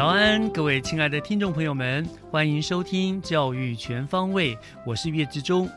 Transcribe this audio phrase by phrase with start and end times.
[0.00, 5.68] 早安，各位亲爱的听众朋友们，欢迎收听教育全方位，我是岳志忠。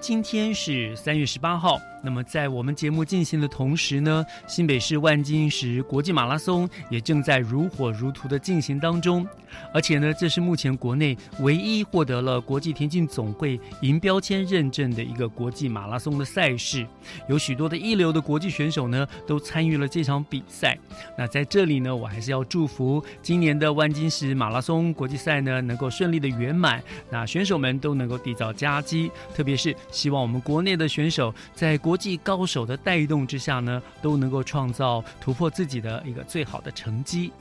[0.00, 1.78] 今天是三月十八号。
[2.02, 9.26] 那么，在我们节目进行的同时呢，新北市万金石国际马拉松也正在如火如荼的进行当中。
[9.74, 16.86] 而且呢，这是目前国内唯一获得了国际田径总会银标签认证的一个国际马拉松的赛事。
[17.28, 20.78] 有许多的一流的国际选手呢，都参与了这场比赛。
[21.18, 26.82] 那在这里呢，我还是要祝福今年的万金石马拉松国际赛呢，能够顺利的圆满。
[27.10, 37.32] 那选手们都能够缔造佳绩，特别是希望我们国内的选手在国国际高手的带动之下呢，都能够创造突破自己的一个最好的成绩。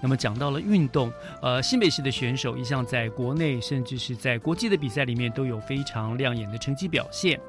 [0.00, 7.40] 那么讲到了运动，呃，新北市的选手一向在国内甚至是在国际的比赛里面都有非常亮眼的成绩表现。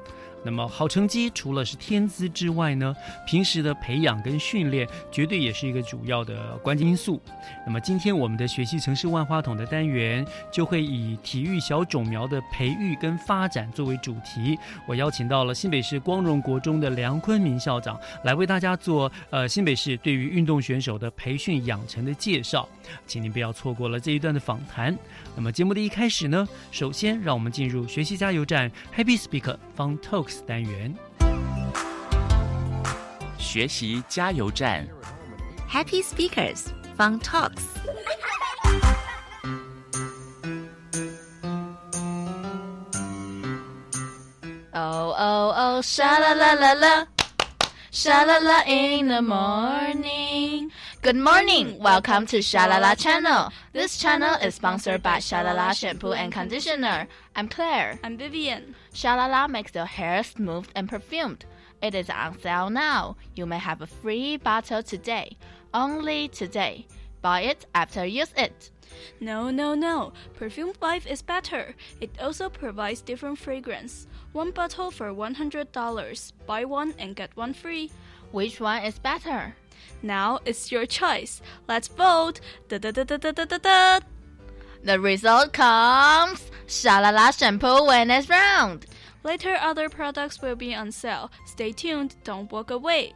[0.42, 2.94] 那么好成绩除了是天资之外呢，
[3.26, 7.20] 平时的培养跟训练绝对也是一个主要的关键因素。
[7.66, 14.58] 那么今天我们的学习城市万花筒的单元就会以体育小种苗的培育跟发展作为主题。
[14.86, 22.68] 我邀请到了新北市光荣国中的梁坤明校长来为大家做呃新北市对于运动选手的培训养成的介绍，
[23.06, 24.96] 请您不要错过了这一段的访谈。
[25.36, 30.95] 那么节目的一开始呢，首先让我们进入学习加油站 Happy Speak Fun Talk Talks 单元。
[33.39, 34.87] 学习加油站，
[35.67, 37.63] Happy Speakers Fun Talks。
[44.73, 47.07] Oh, oh, oh, sha la la la la.
[47.91, 50.69] Sha la la in the morning.
[51.01, 51.79] Good morning.
[51.79, 53.51] Welcome to Shalala channel.
[53.73, 57.07] This channel is sponsored by Shalala shampoo and conditioner.
[57.35, 57.99] I'm Claire.
[58.03, 58.75] I'm Vivian.
[58.92, 61.44] Shalala makes your hair smooth and perfumed.
[61.82, 63.16] It is on sale now.
[63.34, 65.36] You may have a free bottle today.
[65.72, 66.86] Only today.
[67.22, 68.70] Buy it after use it.
[69.20, 70.12] No, no, no.
[70.34, 71.74] Perfume Life is better.
[72.00, 74.06] It also provides different fragrance.
[74.32, 76.32] One bottle for $100.
[76.46, 77.90] Buy one and get one free.
[78.32, 79.54] Which one is better?
[80.02, 81.40] Now it's your choice.
[81.68, 82.40] Let's vote.
[82.68, 84.00] Da da da da da da da da.
[84.82, 88.86] The result comes Shalala shampoo wins round.
[89.24, 91.28] Later, other products will be on sale.
[91.44, 92.14] Stay tuned.
[92.22, 93.12] Don't walk away.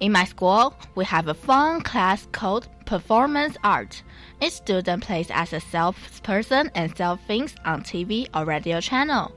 [0.00, 4.02] In my school, we have a fun class called Performance Art.
[4.40, 9.32] Each student plays as a salesperson and sells things on TV or radio channel.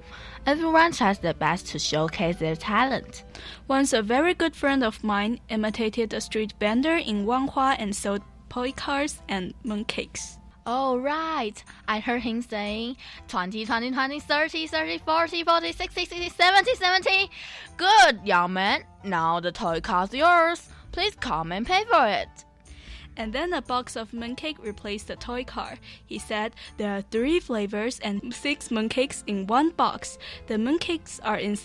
[0.46, 3.26] Everyone tries their best to showcase their talent.
[3.68, 8.22] Once, a very good friend of mine imitated a street vendor in Wanghua and sold
[8.50, 10.38] toy cars and mooncakes.
[10.66, 11.64] Oh, right.
[11.88, 17.30] I heard him saying 20, 20, 20, 30, 30, 40, 40, 60, 60, 70, 70.
[17.78, 18.84] Good, young man.
[19.04, 20.70] Now the toy car's yours.
[20.92, 22.46] Please come and pay for it.
[23.18, 25.76] And then a box of mooncake replaced the toy car.
[26.06, 30.18] He said there are three flavors and six mooncakes in one box.
[30.48, 31.58] The mooncakes are in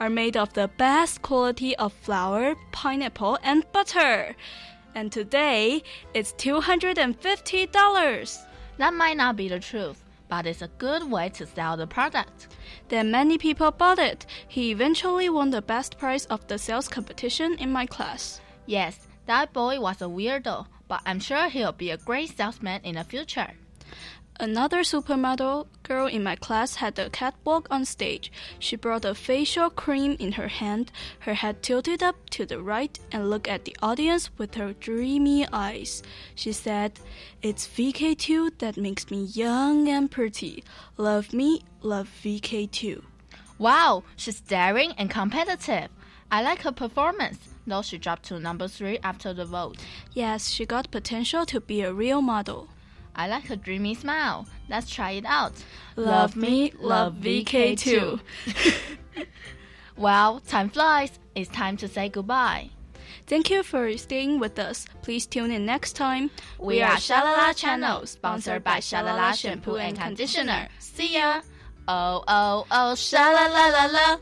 [0.00, 4.34] are made of the best quality of flour, pineapple, and butter.
[4.94, 5.82] And today
[6.14, 8.38] it's two hundred and fifty dollars.
[8.78, 12.48] That might not be the truth, but it's a good way to sell the product.
[12.88, 14.26] Then many people bought it.
[14.48, 18.40] He eventually won the best prize of the sales competition in my class.
[18.66, 22.96] Yes, that boy was a weirdo, but I'm sure he'll be a great salesman in
[22.96, 23.52] the future.
[24.40, 28.32] Another supermodel girl in my class had the catwalk on stage.
[28.58, 30.90] She brought a facial cream in her hand,
[31.20, 35.46] her head tilted up to the right, and looked at the audience with her dreamy
[35.52, 36.02] eyes.
[36.34, 36.98] She said,
[37.42, 40.64] It's VK2 that makes me young and pretty.
[40.96, 43.02] Love me, love VK2.
[43.58, 45.90] Wow, she's daring and competitive.
[46.32, 49.76] I like her performance, though she dropped to number three after the vote.
[50.14, 52.70] Yes, she got potential to be a real model.
[53.14, 54.46] I like her dreamy smile.
[54.68, 55.52] Let's try it out.
[55.96, 58.20] Love me, love VK2.
[59.96, 61.18] well, time flies.
[61.34, 62.70] It's time to say goodbye.
[63.26, 64.86] Thank you for staying with us.
[65.02, 66.30] Please tune in next time.
[66.58, 70.68] We are Shalala Channel, sponsored by Shalala Shampoo and Conditioner.
[70.78, 71.42] See ya.
[71.88, 74.16] Oh, oh, oh, shalala la la.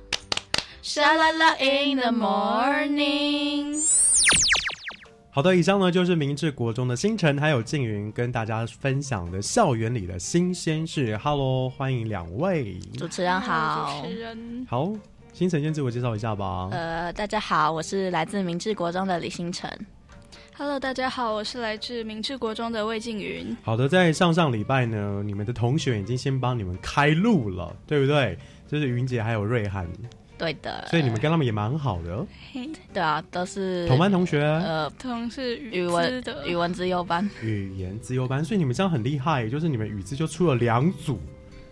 [0.82, 3.75] Shalala in the morning.
[5.32, 11.16] 好的，以上呢就是明治国中的星辰还有静云跟大家分享的校园里的新鲜事。
[11.18, 12.76] Hello，欢迎两位。
[12.98, 14.08] 主持人好主。
[14.08, 14.92] 持人好，
[15.32, 16.68] 星辰先自我介绍一下吧。
[16.72, 19.70] 呃，大家好，我是来自明治国中的李星辰。
[20.58, 23.56] ，Hello，大家好，我是来自明治国中的魏静云。
[23.62, 28.36] 好的，在上上礼拜呢，你们的同学已经先帮你们开路了，对不对？
[28.66, 29.88] 就是云姐还有瑞涵，
[30.40, 32.26] 对的，所以你们跟他们也蛮好的，
[32.94, 37.28] 对啊，都是同班同学，呃同是语文的语文资优班。
[37.42, 41.20] 语言自由班，所以你们这样很厉害，就是你们语资就出了两组，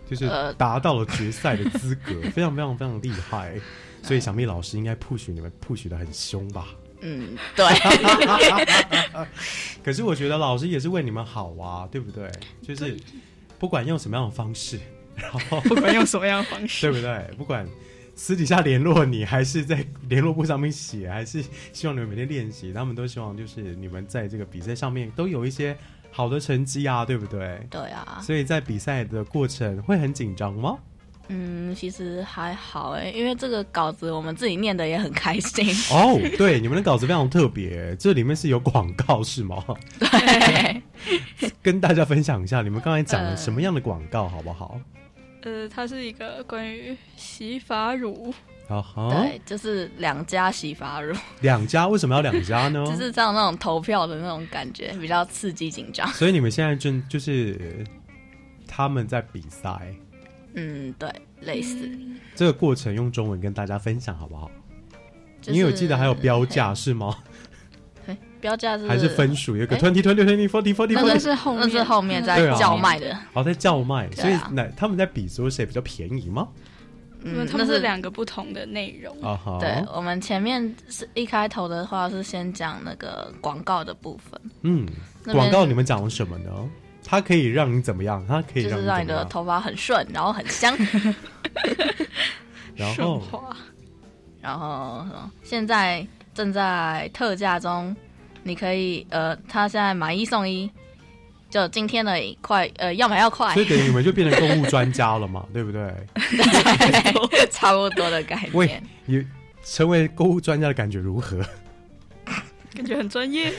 [0.07, 3.55] 就是呃达到了决赛的资格， 非常非常非常厉害。
[4.03, 6.67] 所以想必老师应该 push 你们 push 的很凶吧？
[7.01, 7.65] 嗯，对，
[9.83, 12.29] 可是我觉得老师也是为你们好啊，对不对？
[12.61, 12.95] 就是
[13.57, 14.79] 不管用什么样的方式，
[15.15, 17.35] 然后不管用什么样的方式， 对不对？
[17.37, 17.67] 不管
[18.19, 25.75] 私底下联络你，还是在联络簿上面写，还是希望你们每天练习，他们都希望就是你们在这个比赛上面都有一些
[26.11, 27.65] 好的成绩啊，对不对？
[27.69, 30.77] 对啊，所以在比赛的过程会很紧张吗？
[31.29, 35.65] 嗯，其实还好哎，因为这个稿子我们自己念的也很开心。
[35.89, 39.63] 哦，对，你们的稿子非常特别，这里面是有广告是吗？
[39.97, 40.81] 对，
[41.63, 44.77] 跟大家分享一下，你们刚才讲了呃什么样的广告，好不好？
[44.77, 44.81] 呃，
[45.73, 48.33] 它是一个关于洗发乳，
[48.67, 52.83] 啊哈，对，就是两家洗发乳，两家为什么要两家呢？
[52.87, 56.07] 就是这样那种投票的那种感觉，比较刺激紧张。
[56.09, 57.85] 所以你们现在正就是
[58.67, 59.93] 他们在比赛
[60.55, 61.09] 嗯，对，
[61.41, 61.89] 类似。
[62.35, 64.49] 这个过程，用中文跟大家分享好不好？
[65.41, 67.15] 就是你有记得还有标价是吗？
[68.39, 69.55] 嘿标价是还是分数？
[69.55, 73.17] 有一个哎 twenty twenty twenty forty forty 那是后面那是后面在叫卖的。
[73.33, 76.47] 好在叫卖，啊所以那他们在比说谁比较便宜吗？
[77.21, 79.21] 嗯，他们是两个不同的内容。
[79.21, 84.87] 啊，对，我们前面是一开头的话是先讲那个广告的部分，嗯，
[85.25, 86.49] 广告你们讲了什么呢？
[87.03, 88.23] 它可以让你怎么样？
[88.25, 90.73] 它可以就是让你的头发很顺，然后很香，
[92.75, 93.57] 然后顺滑，
[94.39, 97.93] 然后什么现在正在特价中，
[98.49, 100.69] 你可以呃，他现在买一送一，
[101.49, 105.93] 就今天而已，快呃要买要快所以，等于你们就变成购物专家了嘛，对不对？
[107.51, 109.25] 差不多的概喂念。，你
[109.63, 111.45] 成为购物专家的感觉如何？
[112.73, 113.53] 感觉很专业。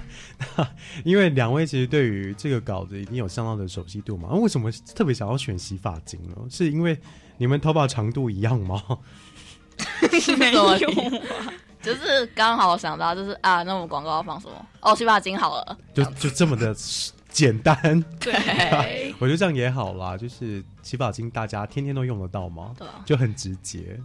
[1.04, 6.36] 因为两位其实对于这个稿子已经有相当的熟悉度嘛，那为什么特别想要选洗发精呢？
[6.50, 6.98] 是因为
[7.38, 8.82] 你们头发长度一样吗？
[10.38, 11.52] 没有有啊
[11.86, 14.66] 就是刚好想到，就是啊，那我们广告要放什么？
[14.80, 16.74] 哦，洗发精好了，就就这么的
[17.30, 20.16] 简单，对， 我觉得这样也好啦。
[20.16, 23.98] 就是洗发精大家天天都用得到嘛，对啊就很直接。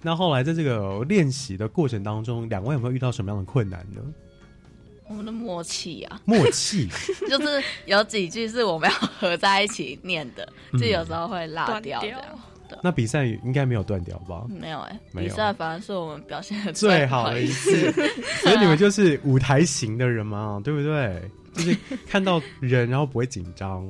[0.00, 4.00] 那后来在这个练习的过程当中，两位有没有遇到什么样的困难呢？
[5.08, 6.86] 我们的默契啊，默契，
[7.28, 12.20] 就是有几句是我们要合在一起念的，嗯就有时候会落掉掉这样。
[12.82, 14.44] 那比赛应该没有断掉吧？
[14.48, 17.92] 没有哎、比赛反而是我们表现的最好的一次，
[18.42, 21.22] 所以你们就是舞台型的人嘛，对不对？
[21.54, 23.84] 就是看到人，然后不会紧张，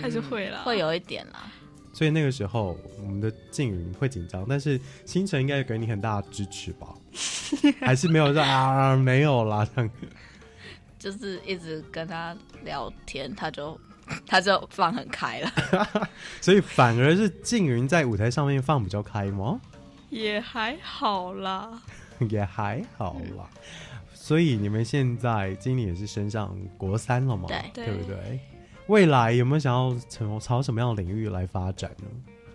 [0.00, 1.50] 还是会啦，会有一点啦。
[1.92, 6.88] 所以那个时候我们的静云会紧张，但是星辰应该给你很大的支持吧？
[7.80, 9.90] 还是没有说啊，没有啦，这样
[10.98, 13.78] 就是一直跟他聊天，他就
[14.26, 15.52] 他就放很开了。
[16.40, 19.60] 所以反而是静云在舞台上面放比较开吗？
[20.10, 21.82] 也还好啦。
[22.30, 23.48] 也还好啦。
[24.12, 27.48] 所以你们现在经理也是升上国三了嘛？
[27.48, 28.40] 对对不对？
[28.88, 32.06] 未来有没有想要从朝什么样的领域来发展呢？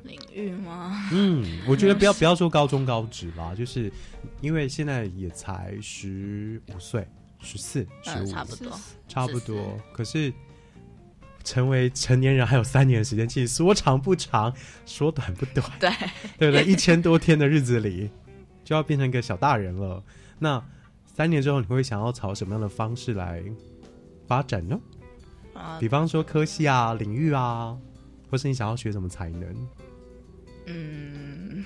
[0.04, 1.10] 领域吗？
[1.14, 3.92] 嗯，我觉得不要 不要说高中高职啦，就是
[4.42, 7.08] 因为现在也才十五岁、
[7.40, 8.80] 十四、十嗯，五，差不多。
[9.08, 9.80] 差不多。
[9.94, 10.34] 可是
[11.44, 14.54] 成为成年人还有三年的时间，其实说长不长，
[14.86, 15.90] 说短不短，对，
[16.38, 16.64] 对不对？
[16.66, 18.10] 一千多天的日子里，
[18.64, 20.04] 就要变成一个小大人了。
[20.40, 20.64] 那
[21.06, 23.44] 三年之后，你会想要朝什么样的方式来
[24.28, 24.80] 发展呢？
[25.54, 27.78] 啊比方说科系啊、领域啊，
[28.32, 29.68] 或是你想要学什么才能？
[30.66, 31.64] 嗯，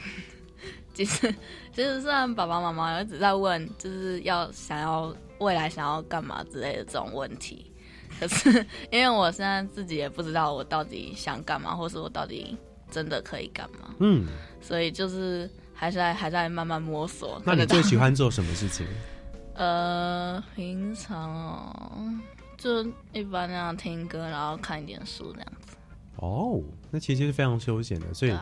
[0.93, 1.34] 其实
[1.72, 7.72] 其实虽然爸爸妈妈一直在问，就是要想要未来想要干嘛之类的这种问题，
[8.19, 12.57] 可是因为我现在自己也不知道我到底想干嘛，或是我到底
[12.89, 14.25] 真的可以干嘛，嗯，
[14.61, 17.41] 所以就是还是在还在慢慢摸索。
[17.45, 18.85] 那你最喜欢做什么事情？
[19.55, 22.13] 呃，平常哦，
[22.57, 25.75] 就一般那样听歌，然后看一点书这样子。
[26.17, 26.61] 哦，
[26.91, 28.33] 那其实是非常休闲的，所以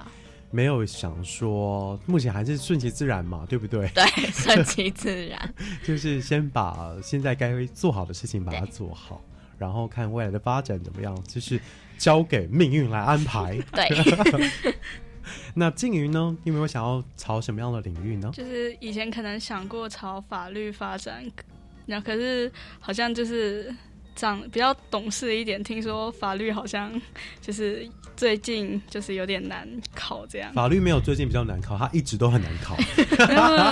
[0.51, 3.87] 没有想说，目前还是顺其自然嘛，对不对？
[3.95, 5.53] 对，顺其自然。
[5.83, 9.21] 就是先把现在该做好的事情把它做好，
[9.57, 11.59] 然后看未来的发展怎么样，就是
[11.97, 13.57] 交给命运来安排。
[13.71, 13.87] 对，
[15.55, 16.35] 那静瑜呢？
[16.43, 18.29] 你有没有想要朝什么样的领域呢？
[18.33, 21.25] 就是以前可能想过朝法律发展，
[21.85, 23.73] 然后可是好像就是
[24.15, 26.91] 长比较懂事一点，听说法律好像
[27.41, 30.53] 就是最近就是有点难考这样。
[30.53, 32.75] 法律没有最近比较难考，它一直都很难考，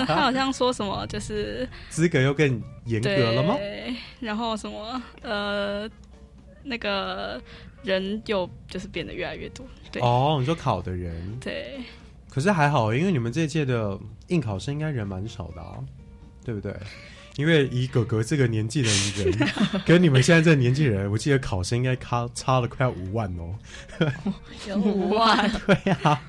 [0.05, 3.55] 他好像说什么就是资格又更严格，了吗？
[3.57, 5.89] 对然后什么呃
[6.63, 7.41] 那个
[7.83, 11.81] 人又就是变得越来越多，对、哦，你说考的人，对。
[12.29, 15.77] 可是还好，因为你们这届的应考生应该人蛮少的啊，
[16.43, 16.73] 对不对？
[17.35, 19.49] 因为以哥哥这个年纪的人，
[19.85, 23.55] 跟你们现在这个年纪人，我记得考生应该差差了快要五万哦。
[24.67, 26.21] 有五万， 对呀、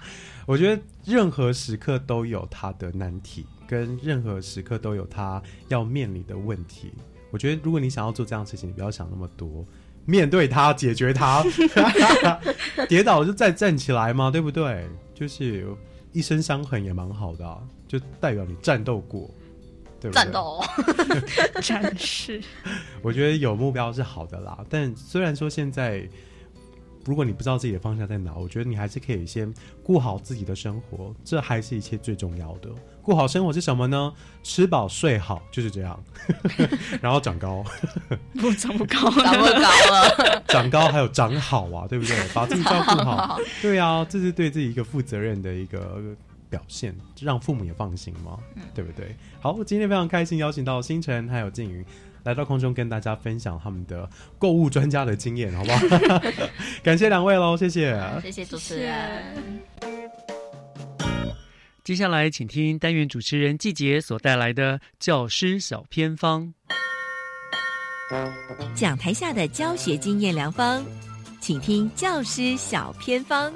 [0.46, 6.92] 我觉得任何时刻都有他的难题，跟任何时刻都有他要面临的问题。
[7.30, 9.66] 我觉得如果你想要做这样的事情，你不要想那么多，
[10.06, 11.44] 面对它，解决它，
[12.88, 14.88] 跌倒了就再站起来嘛，对不对？
[15.14, 15.66] 就是
[16.12, 17.58] 一身伤痕也蛮好的、啊，
[17.88, 19.28] 就代表你战斗过，
[20.04, 20.22] 对不对？
[20.22, 20.62] 战斗。
[21.62, 22.42] 战士，
[23.00, 26.06] 我觉得有目标是好的啦，但虽然说现在，
[27.06, 32.68] 如果你不知道自己的方向在哪，我觉得你还是可以先顾好自己的生活，这还是一切最重要的。
[33.00, 34.12] 顾好生活是什么呢？
[34.42, 35.98] 吃饱睡好，就是这样，
[37.00, 37.64] 然后长高，
[38.34, 42.16] 不长不高，长不高了， 长高还有长好啊，对不对？
[42.34, 46.02] 把自己照顾好，对啊，这是对自己一个负责任的一个
[46.54, 48.38] 表现，让父母也放心嘛，
[48.72, 49.16] 对不对？
[49.40, 51.84] 好，今天非常开心邀请到星辰还有静云
[52.22, 54.08] 来到空中跟大家分享他们的
[54.38, 56.22] 购物专家的经验，好不好？
[56.80, 58.00] 感谢两位喽，谢谢。
[58.22, 59.60] 谢谢主持人。
[61.82, 66.54] 接下来，请听单元主持人季杰所带来的教师小偏方。
[68.76, 70.84] 讲台下的教学经验良方，
[71.40, 73.52] 请听教师小偏方。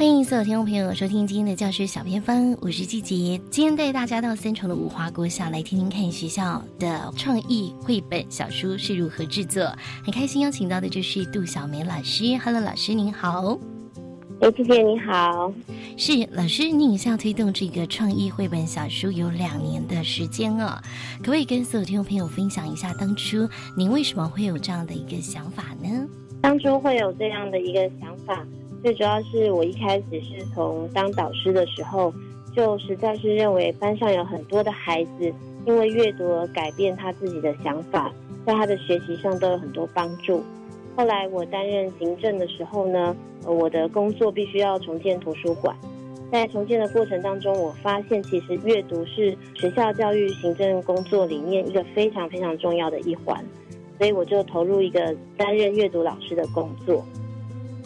[0.00, 3.38] 欢迎所有听众朋友收听今天的教师小偏方，我是季杰。
[3.50, 9.62] 今天带大家到三重的五华国小来听听看学校的创意绘本小书是如何制作。
[10.02, 13.58] 很开心邀请到的就是杜小梅老师，Hello，老师您好。
[14.40, 15.52] 哎，季姐你好。
[15.98, 20.80] 是老师，您向推动这个创意绘本小书有两年的时间哦，
[21.18, 26.08] 可不可以跟所有听众朋友分享一下当初您为什么会有这样的一个想法呢？
[26.40, 28.42] 当初会有这样的一个想法，
[28.82, 32.12] 最主要是我一开始是从当导师的时候，
[32.56, 35.32] 就实在是认为班上有很多的孩子
[35.66, 38.10] 因为阅读而改变他自己的想法，
[38.46, 40.42] 在他的学习上都有很多帮助。
[40.96, 45.76] 后来我担任行政的时候呢，我的工作必须要重建图书馆。
[46.32, 53.44] 在重建的过程当中，我发现其实阅读是学校教育行政工作里面一个非常非常重要的一环，
[53.98, 57.04] 所以我就投入一个担任阅读老师的工作。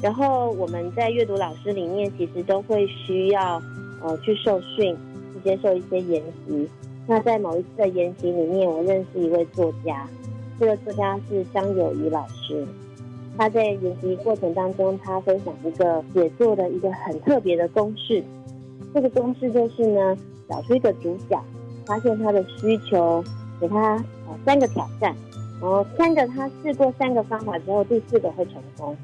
[0.05, 3.59] 然后我们在阅读老师里面，其实都会需要
[4.03, 4.95] 呃去受训，
[5.33, 6.69] 去接受一些研习。
[7.07, 10.07] 那在某一次的研习里面，我认识一位作家，
[10.61, 12.67] 这个作家是张友谊老师。
[13.39, 18.23] 他在研习过程当中，他分享一个写作的一个很特别的公式。
[18.93, 20.15] 这个公式就是呢，
[20.51, 21.43] 找出一个主角，
[21.87, 23.25] 发现他的需求，
[23.59, 23.95] 给他
[24.29, 25.17] 呃三个挑战，
[25.63, 28.95] 然后三个他试过三个方法之后，第四个会成功。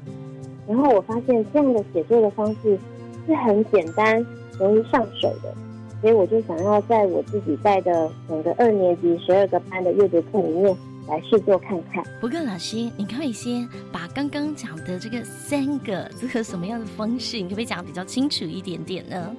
[0.71, 2.79] 然后我发现这样的写作的方式
[3.27, 4.25] 是很简单、
[4.57, 5.53] 容易上手的，
[5.99, 10.73] 所以我就想要在我自己带的整个二年级十二个班的阅读课里面
[11.09, 12.01] 来试做看看。
[12.21, 19.35] 不过老师，你可以先把刚刚讲的这个三个这个什么样的方式，你可不可以讲得比较清楚一点点呢？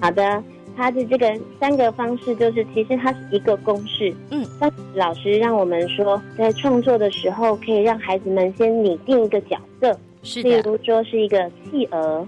[0.00, 0.40] 好的，
[0.76, 4.14] 它的这个三个方式，就是其实它是一个公式。
[4.30, 12.26] 嗯，那老师让我们说，在创作的时候，可以让孩子们先拟定一个角色，是例如说是一个企鹅。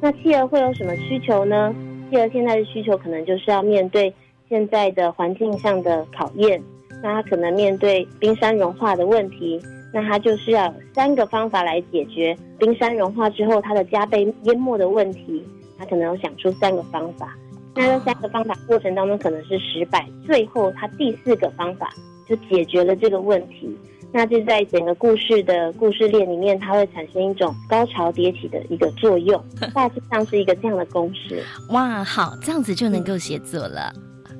[0.00, 1.74] 那企鹅会有什么需求呢？
[2.10, 4.12] 企鹅现在的需求可能就是要面对
[4.48, 6.60] 现在的环境上的考验，
[7.02, 9.60] 那它可能面对冰山融化的问题，
[9.92, 15.44] 那它就是要三个方法来解决冰山融化之后它的家被淹没的问题。
[15.78, 17.36] 它可能有想出三个方法，
[17.74, 21.92] 那这三个方法过程当中可能是失败，最后它第四个方法
[22.26, 23.76] 就解决了这个问题。
[24.12, 29.42] 那就在整个故事的故事链里面，它会产生一种高潮迭起的一个作用，
[29.74, 31.42] 大致上是一个这样的公式。
[31.70, 33.92] 哇，好，这样子就能够写作了。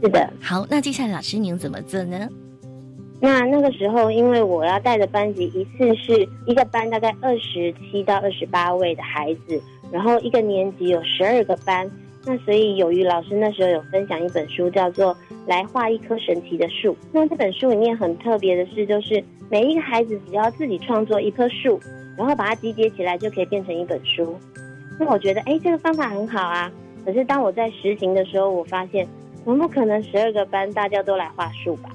[0.03, 2.29] 是的，好，那接下来老师您怎么做呢？
[3.21, 9.63] 那那个时候，因为我要带的班级一次是一个班大概二十七到二十八位的孩子，
[9.93, 11.89] 然后一个年级有十二个班，
[12.25, 15.15] 那所以由于老师那时候有分享一本书，叫做
[15.47, 16.93] 《来画一棵神奇的树》。
[17.13, 21.81] 那这本书里面很特别的是，就是每一个孩子只要自己创作一棵树，
[22.17, 24.37] 然后把它集结起来，就可以变成一本书。
[25.01, 26.71] 那我觉得，哎，这个方法很好啊。
[27.05, 29.05] 可是当我在实行的时候，我发现，
[29.45, 31.91] 我们不可能十二个班大家都来画树吧？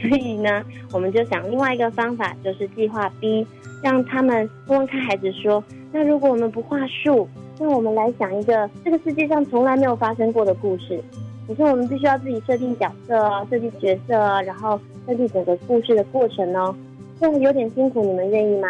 [0.00, 3.46] 所以呢，我们就想另外一个方法，就是计划 B，
[3.80, 7.28] 让他们问问看孩子说：那如果我们不画树，
[7.62, 11.00] 那我们来想一个这个世界上从来没有发生过的故事。
[11.46, 16.74] 可是我们必须要自己设定角色啊，设计角色啊，然后设计整个故事的过程哦。
[17.20, 18.68] 这样有点辛苦，你们愿意吗？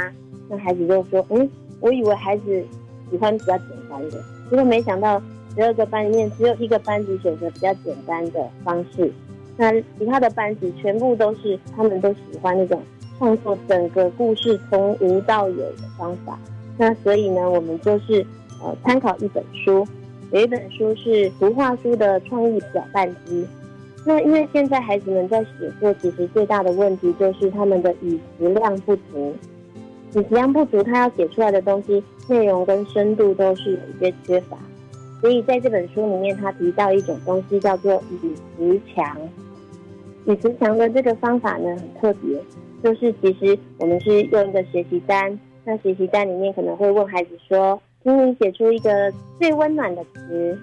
[0.51, 1.49] 那孩子就说：嗯，
[1.81, 2.63] 我以为孩子
[3.11, 5.19] 喜欢比较简单的，结果没想到
[5.55, 9.11] 十二个班里面只有一个班级选择比较简单的方式。
[9.57, 12.83] 那其他的班级全部都是，他们都喜欢那种
[13.19, 16.39] 创作整个故事从无到有的方法。
[16.77, 18.27] 那所以呢，我们就是
[18.63, 19.87] 呃参考一本书，
[20.31, 23.47] 有一本书是图画书的创意搅拌机。
[24.05, 29.35] 那因为现在孩子们在写作，其实最大的问题就是他们的语词量不足，
[30.15, 34.59] 语词量不足，他要写出来的东西内容跟深度都是有一些缺乏。
[35.21, 39.17] 所以在这本书里面，他提到一种东西叫做语词墙。
[40.27, 42.41] 语词墙的这个方法呢很特别，
[42.83, 50.59] 就是其实我们是用一个学习单，那学习单里面可能会问孩子说：“请你写出一个最温暖的词。”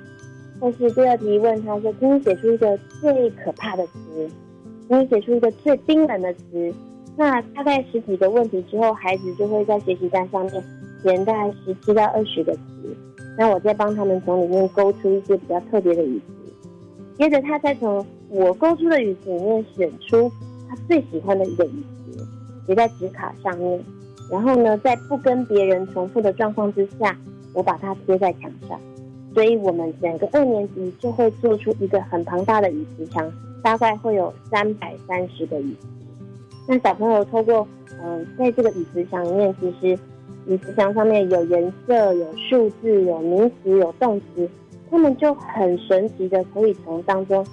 [0.62, 4.30] 但是第二题问他说：“请你写出一个最可怕的词。”
[4.90, 6.74] 请你写出一个最冰冷的词。
[7.16, 10.64] 那大概十几个问题之后，孩子就会在学习单上面
[11.04, 12.62] 填大概十七到二十个词。
[13.38, 16.54] 那我再帮他们从里面勾出一些比较特别的语词，
[17.18, 20.30] 接着他再从我勾出的语词里面选出
[20.68, 22.26] 他最喜欢的一个语词，
[22.68, 23.82] 写在纸卡上面，
[24.30, 27.18] 然后呢，在不跟别人重复的状况之下，
[27.54, 28.80] 我把它贴在墙上。
[29.34, 33.32] 所以我们整个二年级就会做出一个很庞大的椅子墙，
[33.64, 35.88] 大概会有三百三十个椅子。
[36.68, 37.68] 那小朋友透过
[38.04, 40.00] 嗯，在这个椅子墙里面，其实
[40.48, 44.50] 椅子墙上面有颜色、有数字、有名词、有动词，
[44.90, 47.46] 他们就很神奇的可以从当中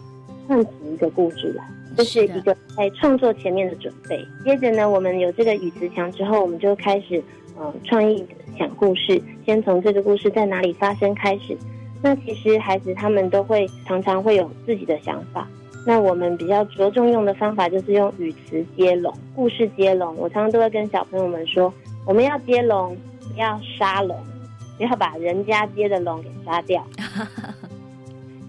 [0.47, 1.65] 串起一个故事来，
[1.97, 4.27] 这是一个在创作前面的准备。
[4.45, 7.23] 接着呢，我们有这个语词墙之后，我们就开始
[7.59, 8.25] 嗯创意
[8.59, 11.57] 想故事，先从这个故事在哪里发生开始。
[12.03, 15.49] 那其实孩子他们都会常常会有自己的想法。
[15.87, 20.15] 那我们比较着重用的方法就是用语词接龙、故事接龙。
[20.17, 21.73] 我常常都会跟小朋友们说，
[22.05, 22.97] 我们要接龙，
[23.33, 24.17] 不要杀龙，
[24.77, 26.85] 不要把人家接的龙给杀掉。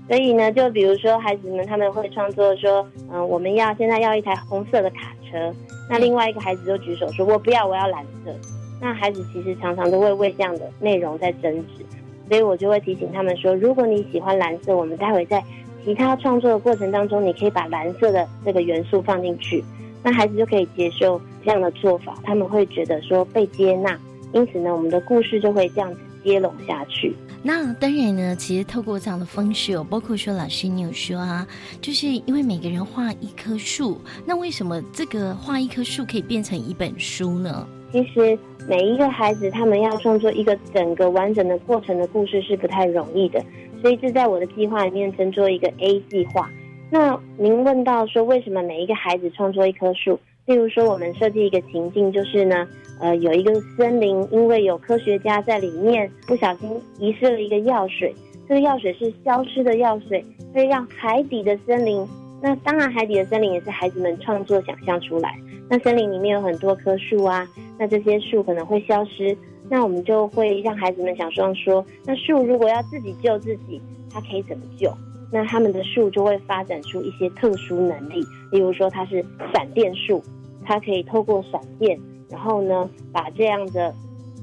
[0.08, 5.54] 所以呢，就比如说孩子们他们会创作说，嗯，我们要现在要一台红色的卡车。
[5.90, 8.34] 那另外一个孩子就举手说，我不要，我要蓝色。
[8.80, 11.86] 那孩子其实常常都会为这样的内容在争执，
[12.30, 15.44] 所以我就会提醒他们说，如果你喜欢蓝色，我们待会在
[15.84, 19.64] 其他创作的过程当中，你可以把蓝色的这个元素放进去，
[20.04, 24.00] 那孩子就可以接受这样的做法，他们会觉得说被接纳，
[24.32, 27.16] 因此呢，我们的故事就会这样子接拢下去。
[27.44, 31.48] 那当然呢，其实透过这样的方式哦，包括说老师你有说啊，
[31.82, 37.68] 就是因为每个人画一棵树，那为什么这个画一棵树可以变成一本书呢？
[37.92, 43.42] 其实每一个孩子他们要创作一个整个完整的过程的故事是不太容易的，
[43.82, 46.50] 所以这在我的计划里面称作一个 A 计划。
[46.90, 50.20] 那您问到说为什么每一个孩子创作一棵树？
[50.46, 52.68] 例如说我们设计一个情境，就是呢，
[53.00, 58.14] 呃，有一个森林，因为有科学家在里面不小心遗失了一个药水，
[58.48, 62.06] 这个药水是消失的药水，会让海底的森林。
[62.42, 65.36] 那当然，海底的森林也是孩子们创作想象出来。
[65.70, 69.36] 那森林里面有很多棵树啊，那这些树可能会消失，
[69.70, 73.82] 那我们就会让孩子们想象说，那树如果要自己救自己，
[74.12, 74.92] 它可以怎么救？
[75.30, 79.22] 那他们的树就会发展出一些特殊能力，例如说它是
[79.54, 80.24] 闪电树，
[80.64, 83.94] 它可以透过闪电，然后呢把这样的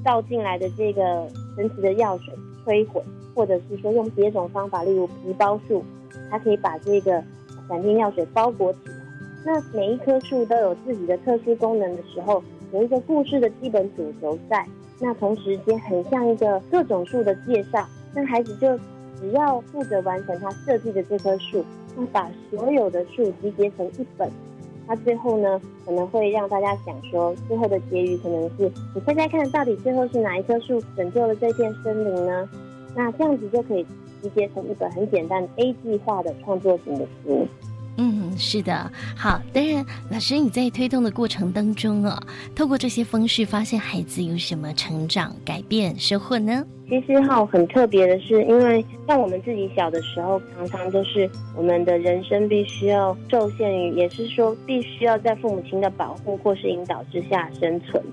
[0.03, 2.33] 倒进来的这个神奇的药水
[2.65, 3.01] 摧毁，
[3.33, 5.83] 或者是说用别种方法，例如皮包树，
[6.29, 7.23] 它可以把这个
[7.67, 8.95] 闪电药水包裹起来。
[9.45, 12.43] 那每一棵树都有自己的特殊功能的时候，
[12.73, 14.65] 有一个故事的基本主轴在。
[14.97, 18.77] 那同时间很像一个各种树的介绍，那孩子就
[19.19, 21.65] 只要负责完成他设计的这棵树，
[21.97, 24.31] 那把所有的树集结成一本，
[24.87, 32.47] 那最后呢可能会让大家想说，最后的结语可能是你猜猜看到底最后是哪一棵树拯救了这片森林呢？
[32.95, 33.83] 那这样子就可以
[34.21, 37.47] 集结成一本很简单 A 计划的创作型的书。
[38.37, 39.41] 是的，好。
[39.53, 42.17] 当然，老师你在推动的过程当中哦，
[42.55, 46.65] 透过这些方式，发现孩子有什么成长、改变、收获呢？
[46.87, 58.03] 其实哈，很特别的是，因为像我们自己小的时候，常常都是我们的人生必须要受限于，也是说必须要在父母亲的保护或是引导之下生存。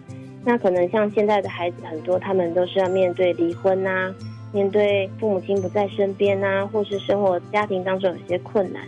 [0.44, 4.14] 那可能像现在的孩子很多，他们都是要面对离婚啊，
[4.52, 8.82] 面对父母亲不在身边啊，或是生活家庭当中有些困难。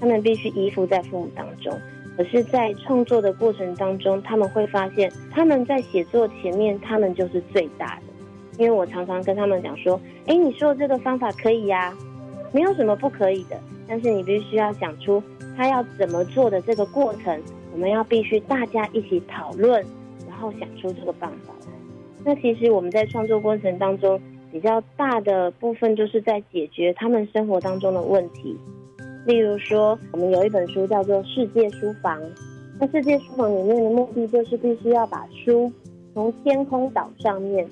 [0.00, 1.72] 他们必须依附在父母当中，
[2.16, 8.02] 可是，在创作的过程当中，他们会发现，他们在写作前面，他们就是最大的。
[8.58, 11.96] 因为我常常跟他们讲说：“哎，你说的这个方法可以呀，
[12.52, 13.58] 没有什么不可以的。
[13.88, 15.22] 但是你必须要想出
[15.56, 17.40] 他要怎么做的这个过程，
[17.72, 19.84] 我们要必须大家一起讨论，
[20.28, 21.72] 然后想出这个办法来。
[22.24, 24.20] 那其实我们在创作过程当中，
[24.52, 28.58] 比较大的部分就是在解决他们生活当中的问题。”
[29.26, 32.18] 例如说，我们有一本书叫做《世界书房》，
[32.78, 35.70] 那《世界书房》里面的目的就是必须要把书
[36.14, 37.68] 从天空岛上面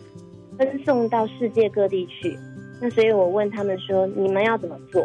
[0.58, 2.38] 分送到世界各地去。
[2.80, 5.02] 那所以我问他们说：“你们要怎么做？”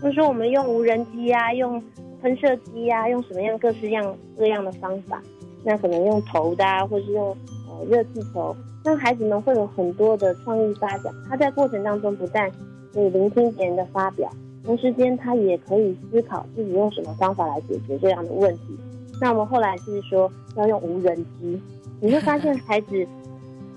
[0.00, 1.82] 他们说：“我们用无人机啊，用
[2.22, 5.22] 喷射机啊，用什么样各式样各样的方法？
[5.62, 7.36] 那可能用投的啊，或是用
[7.68, 8.56] 呃热气球。
[8.82, 11.12] 那孩子们会有很多的创意发展。
[11.28, 12.50] 他在过程当中不但
[12.94, 14.30] 可以聆听别人的发表。”
[14.66, 18.76] 同时间，他也可以思考自己用什么方法来解决这样的问题。
[19.20, 21.58] 那我们后来就是说要用无人机，
[22.00, 23.06] 你会发现孩子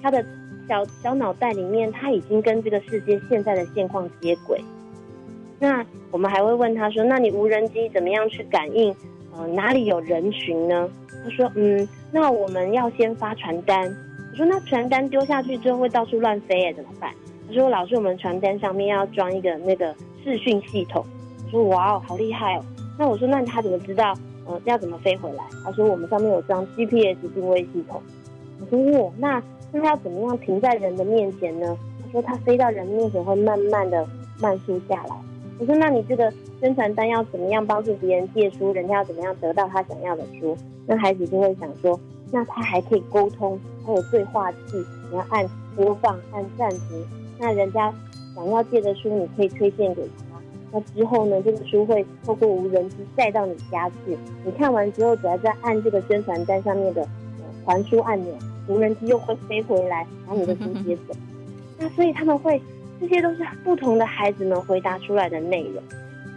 [0.02, 0.26] 他的
[0.68, 4.60] 小小脑袋里面，他已经跟这个世界现在的现况接轨。
[5.60, 8.94] 那我们还会问他说：“那你无人机怎么样去感应？
[9.38, 10.90] 呃，哪里有人群呢？”
[11.24, 13.86] 他说：“嗯，那我们要先发传单。”
[14.32, 17.12] 我说：“那传单丢下去之后会到处乱飞，哎，怎么办？”
[17.48, 21.06] 他说：“老师，我们传单上面要装一个那个。”视讯系统，
[21.46, 22.64] 我说哇哦，好厉害哦！
[22.98, 24.14] 那我说那他怎么知道
[24.46, 25.44] 呃要怎么飞回来？
[25.64, 28.02] 他说我们上面有装 GPS 定位系统。
[28.60, 31.78] 我说哇，那那要怎么样停在人的面前呢？
[32.04, 34.06] 他说他飞到人面前会慢慢的
[34.42, 35.16] 慢速下来。
[35.60, 38.74] 我说那你这个宣传单要怎么样帮助别人借书？
[38.74, 40.58] 人家要怎么样得到他想要的书？
[40.86, 42.00] 那孩子就会想说，
[42.32, 47.06] 那他还可以沟通，还有对话器，你要按播放，按暂停，
[47.40, 47.94] 那人家。
[48.40, 50.40] 想要借的书，你可以推荐给他。
[50.72, 54.18] 那之后呢，这个书会透过无人机带到你家去。
[54.46, 57.06] 你看完之后，只要再按这个宣传单上面的
[57.66, 58.34] 还书按钮，
[58.68, 61.14] 无人机又会飞回来，把你的书 接走。
[61.78, 62.62] 那所以他们会，
[63.02, 65.84] 这些都是不同的孩子们回答出来的内容。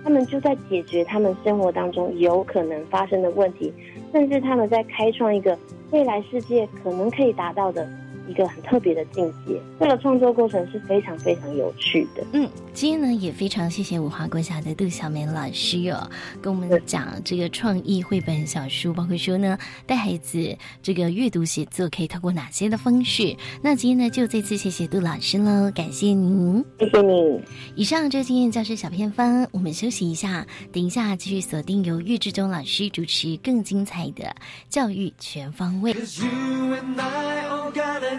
[0.03, 3.73] 他们就在解决他们生活当中有可能发生的问题，
[4.11, 5.57] 甚至他们在开创一个
[5.93, 7.89] 未来世界可能可以达到的。
[8.29, 12.25] 一个很特别的境界，这个创作过程是非常非常有趣的。
[12.33, 16.09] 嗯，今天呢也非常谢谢五华国小的杜小梅老师哦，
[16.41, 23.37] 跟我们讲这个创意绘本小书，包括说呢带孩子这个阅读写作可以透过哪些的方式。
[23.63, 27.41] 那今天呢就再次谢谢杜老师喽，感谢您，谢谢你。
[27.75, 34.35] 以上就是今天教师小偏方，我们休息一下，等一下继续锁定由岳志忠老师主持更精彩的
[34.69, 35.95] 教育全方位。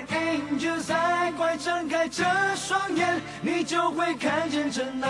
[0.07, 2.23] Angel 在，快睁开这
[2.55, 5.09] 双眼，你就会看见真爱。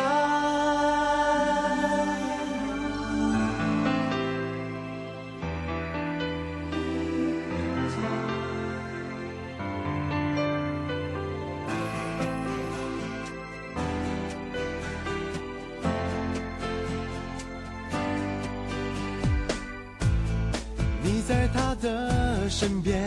[21.02, 23.03] 你在他的身边。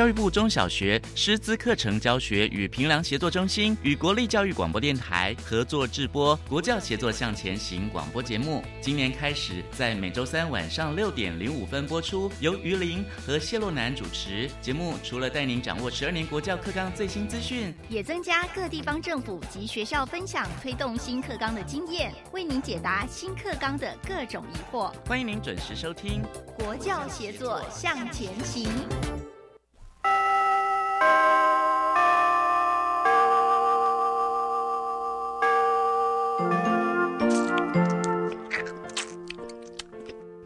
[0.00, 14.50] 教育部中小学师资课程教学与评量协作中心与国立教育广播电台合作制播《国教协作向前行》广播节目，今年开始在每周三晚上六点零五分播出，由于林和谢洛南主持。
[14.62, 24.90] 节目除了带您掌握十二年国教课纲最新资讯，也增加各地方政府及学校分享推动新课纲的经验，为您解答新课纲的各种疑惑。
[25.06, 26.22] 欢迎您准时收听
[26.64, 28.64] 《国教协作向前行》。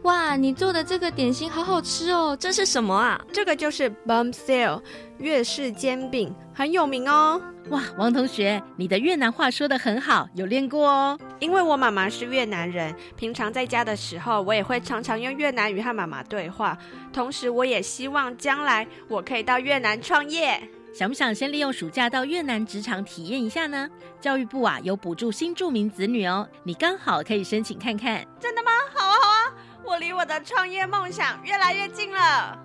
[0.03, 2.37] 哇，你做的这个点心好好吃哦！
[2.39, 3.19] 这是什么啊？
[3.33, 4.79] 这个就是 bomb sale
[5.17, 7.41] 越式煎饼，很有名哦。
[7.69, 11.17] 哇，王同学，你的越南话说的很好，有练过哦。
[11.39, 16.77] 因为我妈妈是越南人，平常在家的时候，我也会常常用越南语和妈妈对话。
[17.11, 20.61] 同时，我也希望将来我可以到越南创业。
[20.93, 23.89] 想不想先利用暑假到越南职场体验一下呢？
[24.21, 28.25] 教育部啊有补助新住民子女哦，你刚好可以申请看看。
[28.39, 28.71] 真的吗？
[28.93, 32.57] 好啊，好啊，我离我的创业梦想越来越近了。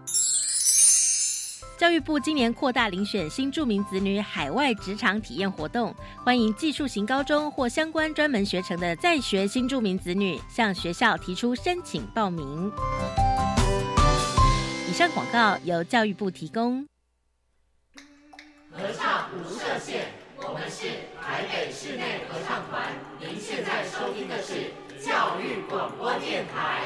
[1.80, 12.70] 教育部今年扩大遴选新住民子女海外职场体验活动，欢迎技术型高中或相关专门学程的在学新住民子女向学校提出申请报名。
[14.90, 16.86] 以上广告由教育部提供。
[18.70, 20.86] 合唱无设限，我们是
[21.22, 22.92] 台北室内合唱团。
[23.18, 24.70] 您现在收听的是
[25.02, 26.82] 教育广播电台。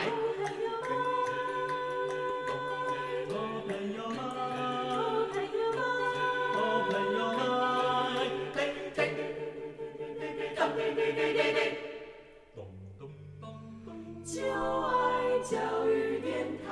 [14.35, 15.55] 就爱教
[15.87, 16.66] 育电台。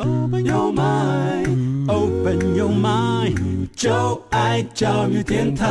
[0.00, 5.64] Open your mind, open your mind，就爱教育电台。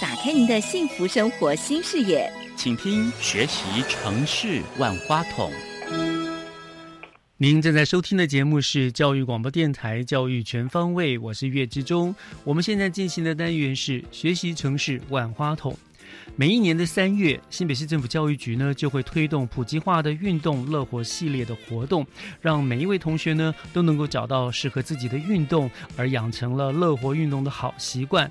[0.00, 5.50] 打开您的幸福生活新视野，请听学习城市万花筒。
[7.36, 12.14] 您正在收听的节目是教育广播电台《教育全方位》，我是岳志忠。
[12.44, 15.76] 我们现在进行的单元是学习城市万花筒。
[16.36, 22.06] 每一年的三月，新北市政府教育局呢就会推动普及化的运动乐活系列的活动，
[22.40, 28.30] 让每一位同学呢都能够找到适合自己的运动，而养成了乐活运动的好习惯。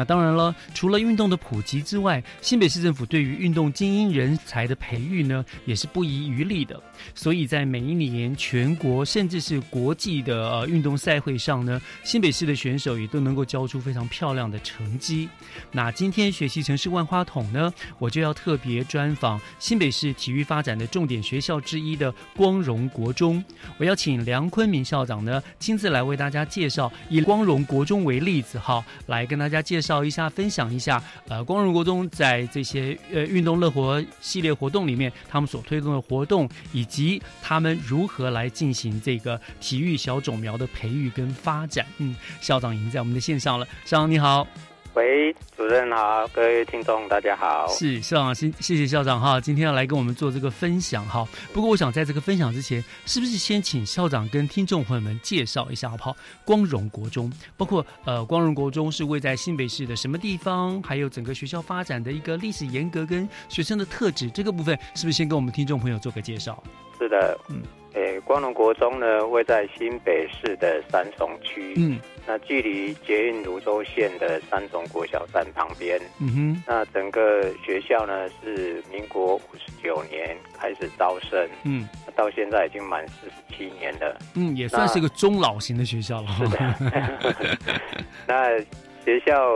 [0.00, 6.82] 那当然了，除了运动的普及之外，新北市政府对于运动精英人才的培育呢，也是不遗余力的。
[7.14, 15.28] 所以在每一年全国甚至是国际的呃运动赛会上呢，新北市的选手也都能够交出非常漂亮的成绩。
[15.70, 23.44] 那今天学习城市万花筒呢，我就要特别专访新北市体育发展的重点学校之一的光荣国中。
[23.76, 41.84] 我要请梁坤明校长呢，亲自来为大家介绍，以光荣国中为例子哈，来跟大家介绍一下、分享一下，呃，光荣国中在这些呃运动乐活系列活动里面，他们所推动的活动，以及他们如何来进行这个体育小种苗的培育跟发展。
[41.98, 44.46] 嗯，校长已经在我们的线上了，校长你好。
[44.94, 47.68] 喂，主任好，各位听众大家好。
[47.68, 51.24] 是校长，谢谢谢校长哈，今天要来跟我们做这个分享哈。
[51.52, 56.16] 不过我想在这个分享之前，是不是先请校长跟听众朋友们介绍一下好不好？
[56.44, 60.82] 光荣国中，包括呃，光荣国中是位在新北市的什么地方？
[60.82, 66.60] 还有整个学校发展的一个历史严格跟学生的特质，这个部分是不是先跟我们听众朋友做个介绍？
[66.98, 67.62] 是的，嗯。
[67.94, 87.58] 诶，光荣国中呢，位在新北市的三重区，嗯，那距离捷运泸州线的三重国小站旁边，嗯哼，那整个学校呢是民国五十九年开始招生，嗯，到现在已经满四十七年了，嗯，也算是个中老型的学校了，是的。
[88.28, 88.58] 那
[89.04, 89.52] 学校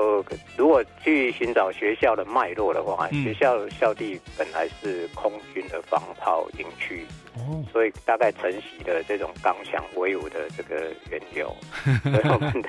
[0.57, 7.07] 如果去寻找学校的脉络的话，学校校地本来是空军的防炮营区。
[7.37, 11.55] 哦，所以大概承袭的这种刚强威武的这个源流，
[12.03, 12.69] 所以我们的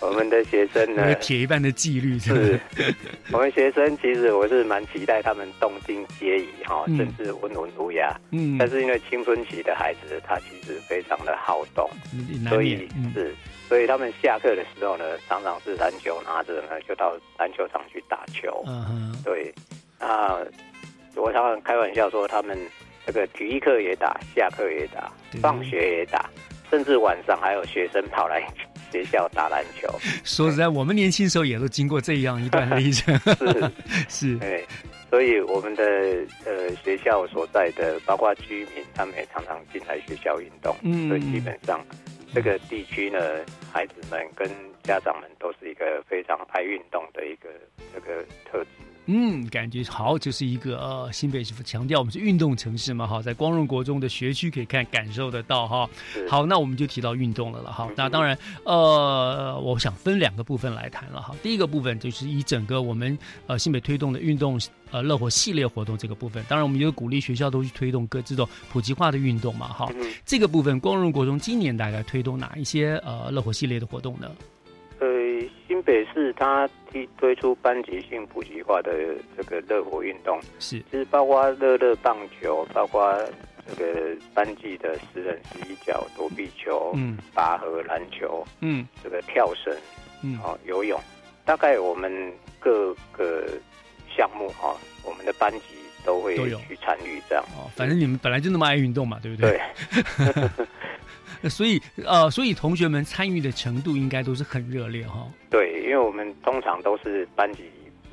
[0.00, 2.58] 我们的学生呢，铁一般的纪律是。
[3.32, 8.18] 我们学生其实我是蛮期待他们动静皆宜哈，甚至温文儒雅。
[8.30, 11.88] 嗯，但是因为青春期的孩子他其实非常的好动，
[12.48, 13.34] 所以是，
[13.68, 18.62] 所以他们下课的时候呢，常常是篮球拿着呢就到篮球场去打球。
[18.66, 19.52] 嗯哼，对。
[19.98, 20.38] 啊，
[21.14, 22.58] 我常常开玩笑说，他们
[23.12, 26.30] 这个体育课也打，下课也打，放学也打，
[26.70, 28.40] 甚至晚上还有学生跑来
[28.92, 29.88] 学校打篮球。
[30.22, 33.18] 说实在，我们年轻时候也都经过这样一段历程。
[33.18, 33.72] 是
[34.08, 34.64] 是，对，
[35.10, 35.84] 所以我们的
[36.44, 40.76] 呃学校所在的，包括居民，他们也常常进来学校运动。
[40.82, 41.84] 嗯，所以基本上
[42.32, 43.18] 这个地区呢，
[43.72, 44.48] 孩子们跟
[44.84, 47.48] 家长们都是一个非常爱运动的一个
[47.92, 48.70] 这个特质。
[49.06, 55.88] 嗯，感觉好，就是一个呃，新北市强调我们是运动城市嘛，哈，在光荣国中的学区可以看感受得到哈。
[56.28, 57.90] 好，那我们就提到运动了了哈。
[57.96, 61.34] 那当然，呃，我想分两个部分来谈了哈。
[61.42, 64.60] 第一个部分就是以整个我们呃新北推动的运动
[64.92, 69.90] 呃乐活系列活动这个部分，当然我们也鼓励学校都去推动各这种普及化的运动嘛，哈。
[70.24, 74.30] 这个部分光荣国中今年大概推动哪一些呃乐活系列的活动呢？
[75.70, 78.92] 呃，新北市它推推出班级性普及化的
[79.36, 83.16] 这个热火运动，是，就是包括热热棒球，包括
[83.68, 89.72] 这个班级的十人十一脚躲避球，嗯，拔河篮球，嗯，这个跳绳，
[90.22, 91.00] 嗯，哦，游泳，
[91.44, 92.12] 大概我们
[92.58, 93.46] 各个
[94.14, 97.44] 项目哈，我们的班级都会去参与这样。
[97.56, 99.60] 哦，反正你们本来就那么爱运动嘛，对不对？
[100.34, 100.66] 对。
[101.48, 105.26] 所以呃，所以同学们参与的程度应该都是很热烈哈。
[105.48, 107.62] 对，因为我们通常都是班级，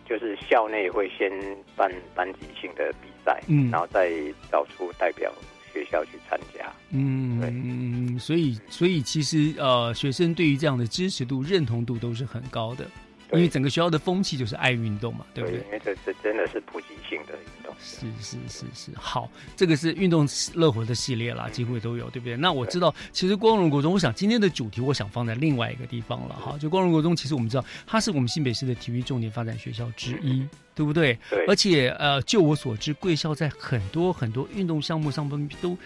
[0.07, 1.29] 就是校内会先
[1.75, 4.11] 办班级性的比赛，嗯，然后再
[4.51, 5.31] 找出代表
[5.73, 6.65] 学校去参加。
[6.91, 12.89] 嗯，对，所以所以其实呃，学生对于这样的支持度、认同度都是很高的，
[13.31, 15.59] 因为整个学校的风气就是爱运动嘛，对不对？
[15.59, 17.75] 因为这这真的是普及性的运动。
[17.79, 22.35] 是是是是，好，这个是运动乐活的系列啦，几乎都有，对不对？
[22.35, 26.57] 那我知道，其实光荣国中，我想今天的主题，我想放在另外一个地方了哈。
[26.57, 31.17] 就光荣国中，其实我们知道，它是我们新北市的体育重点发展学校之一，对不对？
[31.29, 31.45] 对。
[31.45, 35.77] 而且呃，就我所知，贵校在很多很多运动项目上面都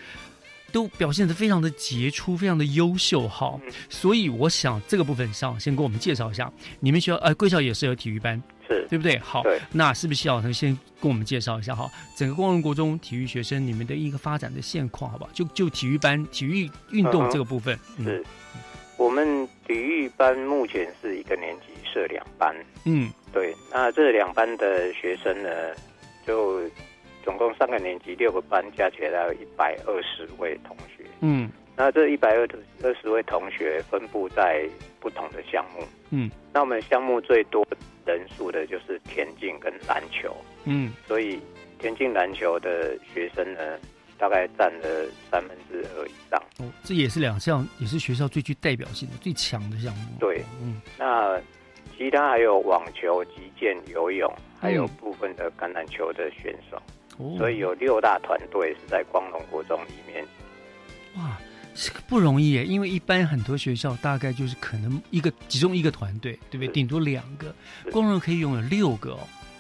[0.72, 3.60] 都表现的非常的杰出，非常的优秀哈。
[3.90, 8.42] 所以我想这个部分上，先给我们介绍一下，你们学校呃，贵校也是有体育班。
[8.68, 9.18] 是对不对？
[9.20, 11.90] 好，那是不是校长先跟我们介绍一下哈？
[12.16, 15.30] 整个光荣国中体育学生你们的一个发展的现况，好不好？
[15.34, 18.24] 就就体育班、体育运动这个部分，是
[18.96, 22.56] 我们体育班目前是一个年级设两班，
[22.86, 23.54] 嗯，对。
[23.72, 25.50] 那这两班的学生呢，
[26.26, 26.62] 就
[27.24, 31.50] 总共三个年级六个班，加起来有一百二十位同学，嗯。
[31.76, 32.48] 那这一百二
[32.84, 34.68] 二十位同学分布在
[35.00, 36.30] 不同的项目，嗯。
[36.54, 37.66] 那我们项目最多。
[38.04, 41.40] 人数的就是田径跟篮球，嗯，所以
[41.78, 43.78] 田径篮球的学生呢，
[44.18, 46.42] 大概占了三分之二以上。
[46.58, 50.18] 哦，这也是两项，也是学校最具代表性的、最强的项目。
[50.20, 51.40] 对，嗯，那
[51.96, 54.28] 其他还有网球、击剑、游泳，
[54.60, 56.82] 还有部分的橄榄球的选手。
[57.18, 60.26] 哦，所以有六大团队是在光荣国中里面。
[61.16, 61.38] 哇！
[61.74, 66.68] 这个不容易耶，因为一般很多学校大概就是可能一个集中一个团队，对不对？
[66.68, 67.56] 顶多两个，
[67.94, 69.20] 光荣可以拥有六个哦，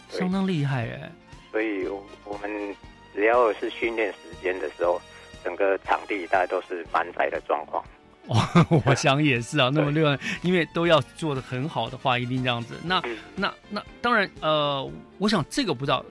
[0.09, 1.09] 相当厉害哎。
[1.53, 1.87] 所以
[2.25, 2.75] 我们
[3.15, 5.01] 只要是训练时间的时候，
[5.41, 7.81] 整个场地大概都是满载的状况。
[8.27, 8.35] 哦，
[8.85, 9.71] 我想也是啊。
[9.73, 12.75] 那么六个，因为都要做的很好的话，一定这样子。
[12.83, 13.01] 那
[13.37, 16.05] 那那当然，呃，我想这个不知道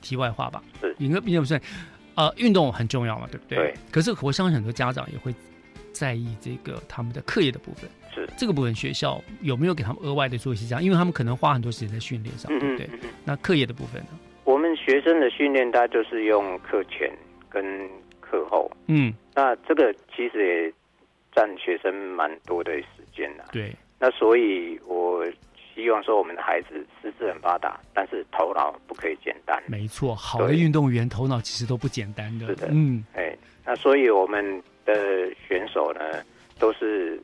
[0.00, 0.62] 题外话吧？
[0.80, 1.60] 是，应该毕竟不是。
[2.14, 3.58] 呃，运动很重要嘛，对不对？
[3.58, 3.74] 对。
[3.92, 5.32] 可是我相信很多家长也会
[5.92, 7.88] 在意这个他们的课业的部分。
[8.12, 8.28] 是。
[8.36, 10.82] 这个部分学校有没有给他们额外的做一些这样？
[10.82, 12.90] 因为他们可能花很多时间在训练上，对不对？
[13.24, 14.08] 那课业的部分呢？
[14.42, 17.08] 我们学生的训练，大家就是用课前
[17.48, 17.88] 跟
[18.20, 18.68] 课后。
[18.88, 19.14] 嗯。
[19.36, 20.74] 那这个其实也
[21.32, 23.44] 占学生蛮多的时间的。
[23.52, 23.72] 对。
[24.00, 25.24] 那所以我。
[25.78, 29.62] 希望说我们的孩子四肢很发达，但是头脑不可以简单。
[29.68, 32.46] 没错，好的运动员头脑其实都不简单的。
[32.48, 33.32] 是的，嗯，哎，
[33.64, 36.00] 那所以我们的选手呢，
[36.58, 37.22] 都是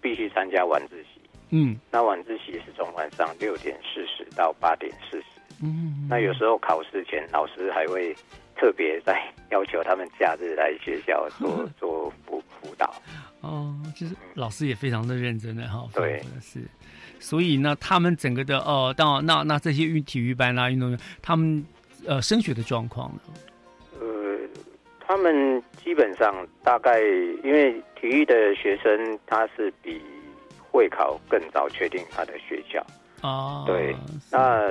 [0.00, 1.20] 必须参加晚自习。
[1.50, 5.24] 嗯，那晚自习是从晚上六点四十到八点四十。
[5.62, 8.16] 嗯，那有时候考试前，老师还会
[8.56, 12.94] 特别在要求他们假日来学校做 做辅辅导。
[13.42, 15.86] 哦，就是老师也非常的认真的哈。
[15.92, 16.60] 对，是。
[17.20, 21.64] 所以呢，他们整个的呃，到那那这些运体育班啦、运动员，他们
[22.06, 23.20] 呃升学的状况呢？
[24.00, 24.38] 呃，
[25.06, 27.00] 他们基本上大概
[27.44, 30.00] 因为体育的学生，他是比
[30.70, 32.84] 会考更早确定他的学校
[33.20, 33.64] 啊。
[33.66, 33.94] 对，
[34.32, 34.70] 那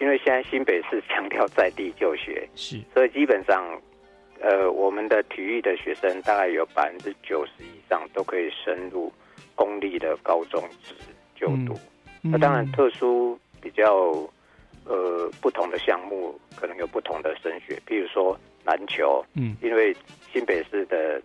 [0.00, 3.64] 因为现在新北市强调在地就学，是，所以基本上
[4.40, 9.12] 呃，我们的体育的学生大概有百分之九十以上都可以升入
[9.54, 10.94] 公立的高中职。
[11.38, 11.78] 就读，
[12.22, 13.84] 那当然特殊比较
[14.84, 19.94] 呃不同的项目可能有不同的升学，譬如说篮球，嗯，因为
[20.32, 21.20] 新北市的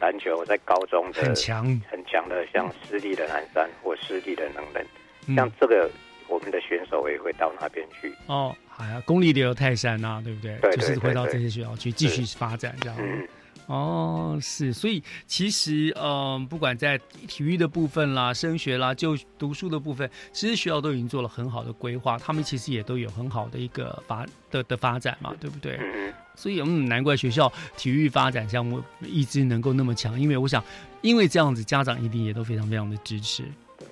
[0.00, 1.64] 篮球在高中的很强。
[1.90, 4.84] 很强的，像私立的南山或私立的能人，
[5.26, 5.36] 嗯。
[5.36, 5.90] 像这个
[6.28, 8.12] 我们的选手也会到那边去。
[8.26, 10.56] 哦，好呀，公立的有泰山呐、对不对？
[10.60, 12.98] 对对就是会到这些学校去继续发展这样。
[13.68, 25.78] 哦，是，所以其实，嗯、不管在体育的部分啦、升学啦、就读书的部分，其实学校都已经做了很好的规划，他们其实也都有很好的一个发的的发展嘛，对不对？
[26.34, 30.64] 所以，嗯，难怪学校体育发展项目一直能够那么强，因为我想，
[31.02, 33.44] 因为这样子，家长一定也都非常非常的支持。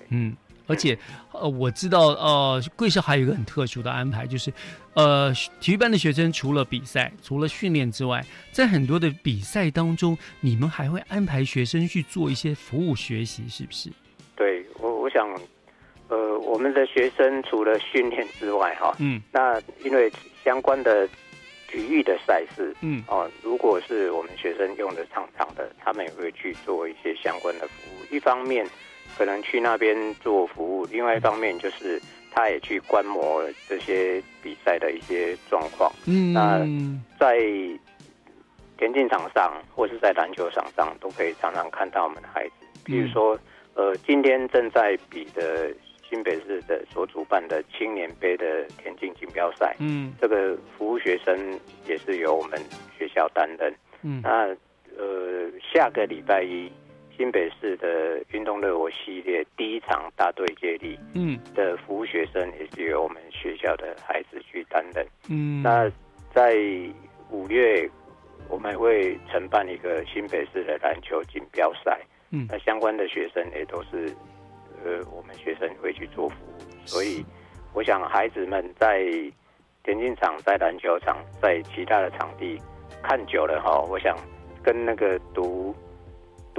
[0.09, 0.35] 嗯，
[0.67, 0.97] 而且，
[1.31, 4.51] 呃，我知道，呃，贵校还有一个很特殊的安排，就是，
[4.93, 13.89] 呃，体育班的学生除了比赛、除了训练之外，在很多的比赛当中，你们还会安排学生去做一些服务学习，是不是？
[14.35, 15.27] 对我，我想，
[16.09, 20.11] 呃，我们的学生除了训练之外，哈，嗯，那因为
[20.43, 21.07] 相关的
[21.69, 28.15] 体育的赛事，嗯，哦，如果是我们学生用的场场的，他们也会去做一些相关的服务。
[28.15, 28.65] 一方面
[29.17, 31.99] 可能去那边做服务，另外一方面就是
[32.31, 35.91] 他也去观摩这些比赛的一些状况。
[36.05, 36.59] 嗯，那
[37.19, 37.39] 在
[38.77, 42.53] 田径场上或是在篮球场上，都可以常常看到我们的孩子。
[42.85, 43.37] 比如说，
[43.73, 45.73] 呃，今天正在比的
[46.07, 52.61] 新北市的所主办的青年杯的田径锦标赛，嗯，这个服务学生也是由我们
[52.97, 53.73] 学校担任。
[54.03, 54.55] 嗯那
[54.97, 56.71] 呃，下个礼拜一，
[57.17, 65.05] 新北市的运动乐活系列第一场大队接力，嗯的服务学生也是由我们学校的孩子去担任。
[65.27, 65.91] 嗯，那
[66.31, 66.55] 在
[67.31, 67.89] 五月，
[68.47, 71.99] 我们会承办一个新北市的篮球锦标赛。
[72.29, 74.13] 嗯那相关的学生也都是，
[74.83, 76.61] 呃，我们学生会去做服务。
[76.85, 77.25] 所以，
[77.73, 79.05] 我想孩子们在
[79.83, 82.61] 田径场、在篮球场、在其他的场地
[83.01, 84.15] 看久了哈，我想
[84.61, 85.73] 跟那个读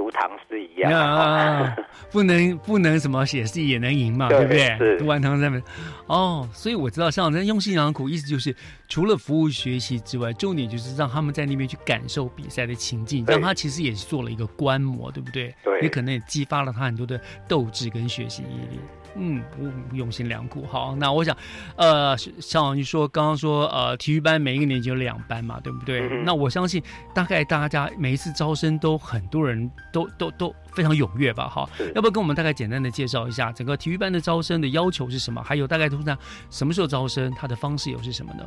[0.09, 1.23] 读唐诗一样啊。
[1.23, 1.77] 啊，
[2.11, 4.77] 不能不能什么写诗也能赢嘛，对对不对？
[4.77, 5.61] 是读完唐三本，
[6.07, 8.55] 哦，所以我知道像人用心良苦，意思就是
[8.87, 15.53] 除了服务学习之外，重点就是让他们在那边去感受比赛的情境，让他其实也是做了一个观摩，对不对？
[15.63, 18.79] 对也可能也激发了他很多的斗志跟学习毅力。
[19.15, 20.65] 嗯，我用心良苦。
[20.65, 21.35] 好，那我想，
[21.75, 26.01] 呃，像你说刚刚说，呃，体育班每一个年级有两班嘛，对不对？
[26.09, 26.81] 嗯那我相信，
[27.13, 31.47] 大概大家每一次招生都很多人都都都非常踊跃吧？
[31.47, 35.41] 哈，要不要跟我们大概简单的介绍一下整个体育班的招生的要求是什么？
[35.41, 36.17] 还有大概通常
[36.49, 38.45] 什么时候招生，它的方式又是什么呢？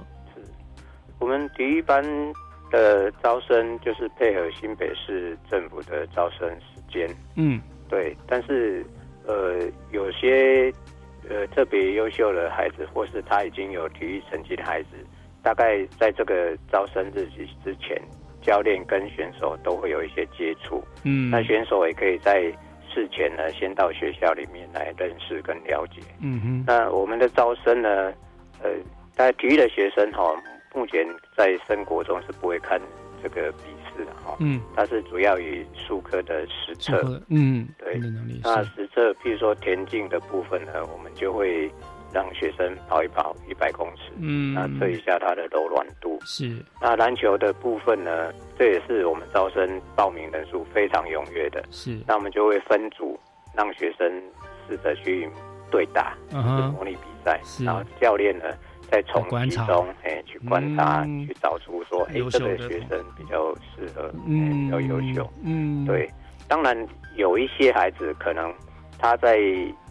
[1.19, 2.05] 我们体育班
[2.71, 8.85] 的招生就是配合新北市政府的招生时间，嗯对，但是
[9.27, 9.61] 呃，
[9.91, 10.73] 有些
[11.29, 14.89] 呃特别优秀的孩子，或是他已经有体育成绩的孩子，
[15.43, 18.01] 大概在这个招生日期之前，
[18.41, 20.83] 教练跟选手都会有一些接触。
[21.05, 22.43] 嗯那选手也可以在
[22.93, 26.01] 事前呢，先到学校里面来认识跟了解。
[26.21, 28.13] 嗯哼，那我们的招生呢，
[28.63, 28.71] 呃，
[29.13, 30.35] 在体育的学生哈、
[30.75, 31.07] 目前
[31.37, 32.81] 在升国中是不会看
[33.23, 33.65] 这个笔
[33.95, 37.23] 试的哈、嗯，它是主要以数科的实测。
[37.29, 37.99] 嗯，对
[38.43, 41.71] 那是实测，譬如说田径的部分呢，我们就会
[42.13, 46.19] 让学生跑一跑一百公尺，嗯那测一下它的柔软度。
[46.25, 51.65] 是那篮球的部分呢，这也是我们招生报名人数非常踊跃的。
[51.71, 53.19] 是，那我们就会分组，
[53.57, 54.23] 让学生
[54.69, 55.29] 试着去
[55.71, 57.41] 对打，就是嗯哼模拟比赛。
[57.65, 58.45] 然后教练呢，
[58.93, 59.63] 再从观察。
[59.63, 61.27] 其中哎去观察，嗯。
[61.27, 62.79] 去找出说，哎这个学。
[62.91, 65.33] 生比较适合，嗯比较优秀。
[65.43, 66.07] 嗯，对，
[66.47, 66.77] 当然
[67.17, 68.53] 有一些孩子可能
[68.99, 69.39] 他在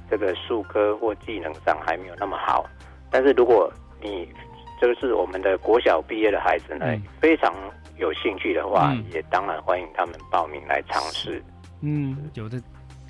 [0.07, 2.63] 这个数科或技能上还没有那么好，
[3.09, 4.29] 但是如果你
[4.79, 7.01] 就是我们的国小毕业的孩子呢，嗯。
[7.19, 7.51] 非常
[7.97, 9.03] 有兴趣的话，嗯。
[9.11, 11.41] 也当然欢迎他们报名来尝试。
[11.81, 12.61] 嗯，有的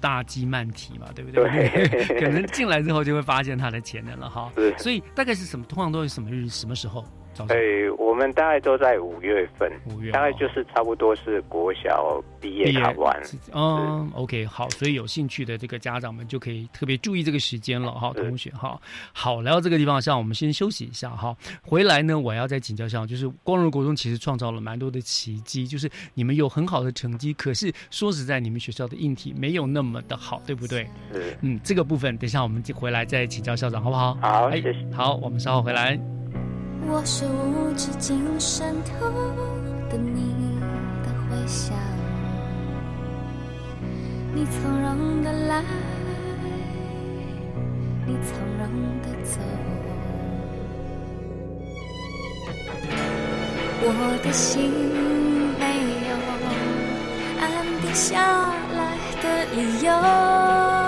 [0.01, 1.87] 大鸡慢蹄嘛，对不对？
[1.87, 4.51] 对 可能进来之后就会发现他的潜能了哈。
[4.77, 5.63] 所以大概是什么？
[5.65, 6.49] 通常都是什么日？
[6.49, 7.47] 什么时候招生？
[7.47, 13.21] 对，我们大概都在五月份，五月大概就是差不多是国小毕业考完。
[13.53, 18.79] 嗯，OK，好，所以有兴趣的这个家长们就可以特别注意这个时间了哈，同学哈。
[19.13, 21.35] 好，来到这个地方像，我们先休息一下哈。
[21.61, 30.83] 回来呢，我要再请教一下，就是光荣国中其实创造了蛮多的奇迹，就是你们有很好的成绩，可是说实在，你们学校的硬体没有那么的好，对不对？
[31.13, 34.17] 是，嗯，这个部分等一下我们就回来再请教校长，好不好？
[34.21, 36.10] 哎好谢谢好，我们稍后回来。
[36.87, 39.09] 我是无止境渗透
[39.89, 40.59] 的你
[41.03, 41.75] 的回响
[44.33, 45.63] 你从容的来
[48.05, 48.67] 你从容
[49.01, 49.39] 的走。
[53.83, 54.69] 我的心
[55.59, 55.63] 没
[56.07, 56.11] 有
[57.39, 60.80] 安定下来的理由。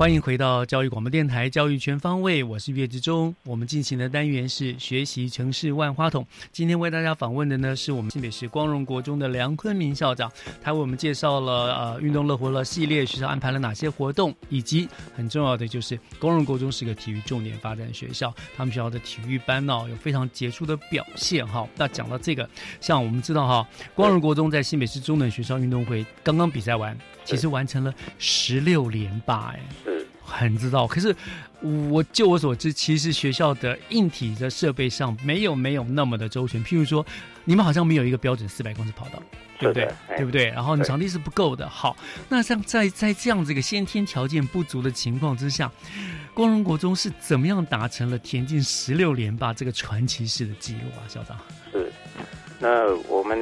[0.00, 3.36] 欢迎回到教育广播电台《教育全方位》，我是岳志忠。
[3.44, 6.26] 我们进行的单元是学习城市万花筒。
[6.50, 10.32] 今天为大家访问的呢，是我们新北市光荣国中的梁坤明校长，
[10.62, 21.68] 他为我们介绍了呃运动乐活乐系列学校安排了哪些活动，以及很重要的就是光荣国中是个体育重点发展学校，他们学校的体育班呢、有非常杰出的表现哈。
[21.76, 22.48] 那讲到这个，
[22.80, 29.60] 像我们知道哈，光荣国中在新北市中等学校运动会刚刚比赛完，其实完成了十六连霸哎。
[30.30, 31.14] 很知道，可是
[31.90, 36.64] 我就我所知，其实学校的硬体的设备上没有没有那么的周全。
[36.64, 37.04] 譬如说，
[37.44, 39.20] 你们好像没有一个标准四百公尺跑道，
[39.58, 40.46] 对不对对不对？
[40.46, 41.68] 然后你场地是不够的。
[41.68, 41.96] 好，
[42.28, 45.70] 那像在在这样子一个先天条件不足的情况之下，
[46.32, 51.02] 光荣国中是怎么样达成了田径十六连霸这个传奇式的记录啊？
[51.08, 51.36] 校长，
[51.72, 51.92] 是，
[52.58, 53.38] 那我们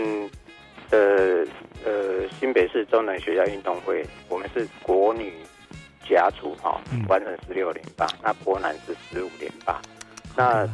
[0.90, 1.44] 呃
[1.84, 5.32] 呃新北市中南学校运动会，我们是国女
[6.08, 7.04] 甲组哈、嗯。
[7.08, 9.80] 完成十六连霸，那波兰是十五连霸，
[10.36, 10.68] 那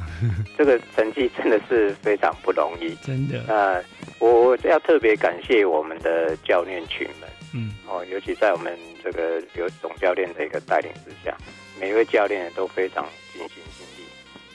[0.57, 2.95] 这个成绩真的是非常不容易。
[3.03, 3.82] 真的，那
[4.18, 11.37] 我我要特别感谢我们的教练群们嗯，哦，尤其在我们这个刘总教练的一个带领之下，
[11.80, 14.09] 每一位教练都非常尽心尽力。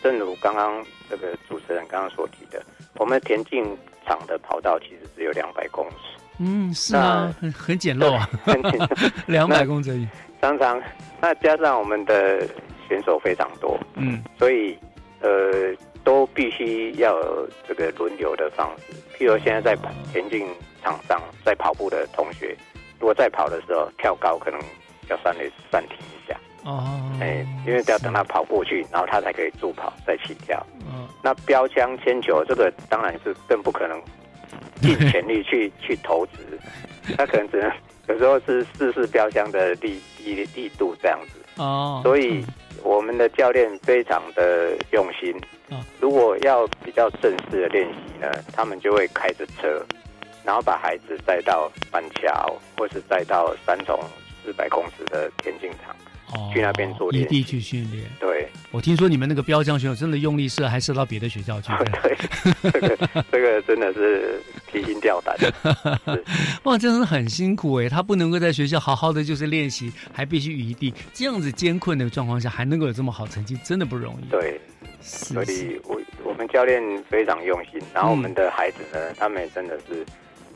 [0.03, 2.61] 正如刚刚这个主持人刚刚所提的，
[2.95, 3.63] 我们田径
[4.05, 5.95] 场的跑道其实只有两百公尺，
[6.39, 8.29] 嗯，是啊，很很简陋啊，
[9.27, 10.07] 两百公尺而已，
[10.41, 10.81] 常常
[11.21, 12.47] 那加上我们的
[12.87, 14.77] 选手非常多，嗯，所以
[15.21, 18.93] 呃都必须要有这个轮流的方式。
[19.17, 19.81] 譬如现在在
[20.11, 20.47] 田径
[20.81, 22.55] 场上在跑步的同学，
[22.99, 24.59] 如果在跑的时候跳高，可能
[25.09, 26.39] 要稍微暂停一下。
[26.63, 26.83] 哦，
[27.21, 30.65] 哎，因为要等他跑过去，然后他才可以助跑再起跳。
[30.81, 34.01] 嗯，那标枪铅球这个当然是更不可能
[34.81, 36.57] 尽全力去 去投掷，
[37.17, 37.71] 他可能只能
[38.07, 41.39] 有时候是试试标枪的力力力度这样子。
[41.61, 42.43] 哦，所以
[42.83, 45.33] 我们的教练非常的用心。
[45.69, 49.85] 嗯如果要比较正式的练习呢，他们就会开着车，
[50.45, 53.99] 然后把孩子带到板桥，或是带到三重
[54.43, 56.08] 四百公尺的田径场，哦
[56.53, 57.43] 去那边做异地。
[57.43, 58.03] 去训练。
[58.19, 61.71] 对，我听说你们那个标枪选手真的用力射，还射到别的学校去。
[62.71, 62.97] 这个
[63.31, 65.35] 这个真的是提心吊胆。
[66.63, 67.89] 哇，真的是很辛苦哎！
[67.89, 74.29] 他不能够在学校好好的就是练习，还必须异地，这样子艰困的状况下，还能够有这么好成绩，真的不容易。
[74.29, 74.59] 对，
[75.01, 80.05] 所以我我们教练非常用心，然后我们的孩子呢，他们也真的是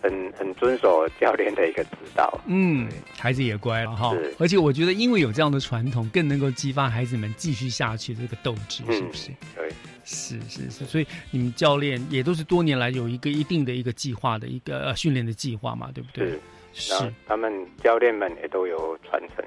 [0.04, 2.40] 很很遵守教练的一个指导。
[2.48, 4.36] 嗯，孩子也乖了哈是。
[4.38, 9.32] 而且我觉得，因为有这样的传统，更能够激发孩子们继续下去的这个斗志，是不是？
[9.56, 9.70] 对，
[10.04, 10.86] 是是是。
[10.86, 16.38] 所以你们教练也都是多年来有一个一定的一个计划的一个呃训练的计划嘛，对不对？
[16.74, 19.46] 是，是他们教练们也都有传承。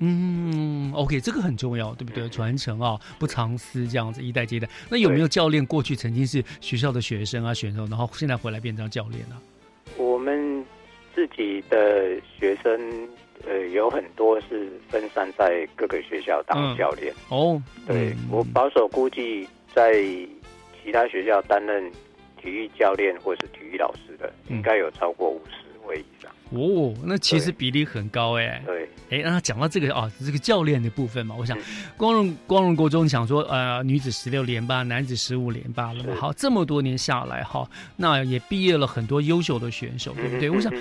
[0.00, 2.28] 嗯，OK，这个很重要，对不对？
[2.28, 4.68] 传承啊，不藏私，这样子一代接一代。
[4.88, 9.36] 那有没有教练过去曾经是学校的学生啊、选手，然后现在回来变成教练呢、
[9.96, 10.64] 我们
[11.14, 13.08] 自己的学生，
[13.46, 17.12] 呃，有很多是分散在各个学校当教练。
[17.30, 18.28] 哦，对、嗯。
[18.30, 19.94] 我保守估计，在
[20.82, 21.90] 其他学校担任
[22.40, 26.30] 体育教练或是体育老师的，应该有超过五十位以上。
[26.50, 28.62] 哦，那其实比例很高哎。
[28.64, 31.58] 对，哎，那讲到这个啊，这个教练的部分嘛，我想
[31.96, 36.14] 光荣光荣国中想说，呃，女子十六连霸，男子十五连霸了嘛。
[36.14, 40.48] 好，这么多年下来哈，那也毕业了很多优秀的选手，对不对？
[40.48, 40.72] 嗯我想。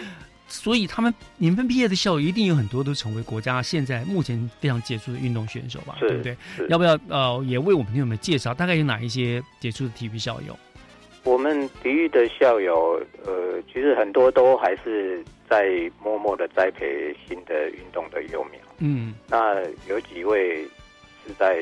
[0.49, 6.37] 所以他们你们毕业的校友一定有很多都成为国家现在目前非常杰出的运动选手吧，对不对？
[6.69, 10.57] 要不要呃也为我们听友们介绍大概有哪一些杰出的体育校友？
[11.27, 18.61] 我们体育的校友，呃，其实很多都还是在默默的栽培新的运动的幼苗。
[18.79, 20.63] 嗯那有几位
[21.25, 21.57] 是在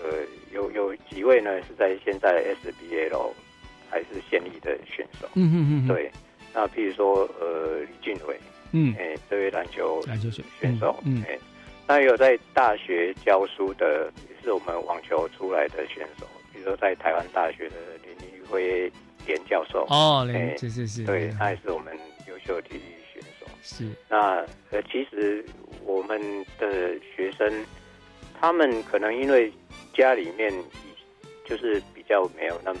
[0.00, 3.32] 呃，有有几位呢是在现在 SBL
[3.90, 5.26] 还是现役的选手。
[5.34, 6.08] 嗯嗯嗯，对。
[6.54, 8.36] 那譬如说，呃，李俊伟，
[8.72, 11.36] 嗯哎、这位篮球篮球选选手，嗯哎、
[11.88, 17.76] 那有在大学教书的，也是我们网球出来的选手，比如说在台湾大学的
[18.50, 18.92] 辉
[19.26, 21.96] 连教授，哦，连哎是是是，对，他也是我们
[22.28, 23.46] 优秀体育选手。
[23.62, 23.86] 是。
[24.08, 25.44] 那呃，其实
[25.84, 26.20] 我们
[26.58, 27.64] 的学生，
[28.38, 29.52] 他们可能因为
[29.94, 30.52] 家里面
[31.46, 32.80] 就是比较没有那么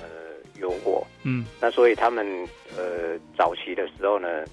[0.58, 2.26] 优渥，嗯，那所以他们
[2.76, 4.44] 呃早期的时候呢，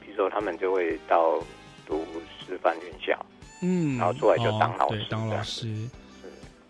[0.00, 1.38] 比如说他们就会到
[1.86, 2.04] 读
[2.46, 3.18] 师范院校，
[3.62, 5.66] 嗯，然后出来就当老师哦对，当老师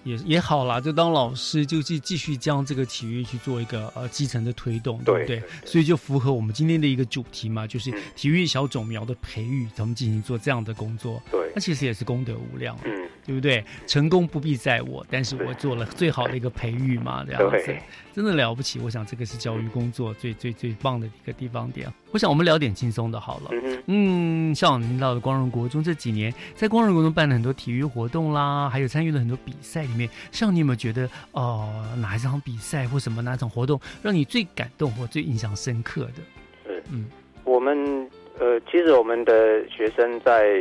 [0.04, 5.42] 也也好啦，就当老师就继继续将这个体育去做一个呃基层的推动，对不对？
[5.64, 11.20] 所以就符合我们今天的一个主题嘛，就是嗯体育小种苗的培育，咱们进行做这样的工作。
[11.30, 13.64] 对那其实也是功德无量，嗯，对不对？
[13.86, 17.76] 成功不必在我，但是我做了最好的一个培育嘛，这样子，
[18.12, 18.78] 真的了不起。
[18.80, 21.92] 我想这个是教育工作最最最棒的一个地方点。
[22.10, 23.50] 我想我们聊点轻松的好了。
[23.52, 36.22] 嗯哼嗯，像您到的光荣国中这几年，在光荣国中办了很多体育活动啦，还有参与了很多比赛里面，像你有没有觉得哦、呃哪一场比赛或什么哪场活动让你最感动或最印象深刻的？
[36.66, 37.06] 是，嗯，
[37.44, 40.58] 我们呃，其实我们的学生在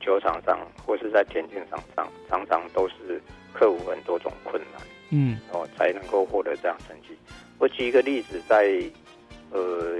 [0.00, 3.20] 球场上或是在田径场上，常常都是
[3.52, 7.16] 克服很多种困难，嗯哦，才能够获得这样成绩。
[7.58, 8.82] 我举一个例子，在
[9.50, 9.96] 呃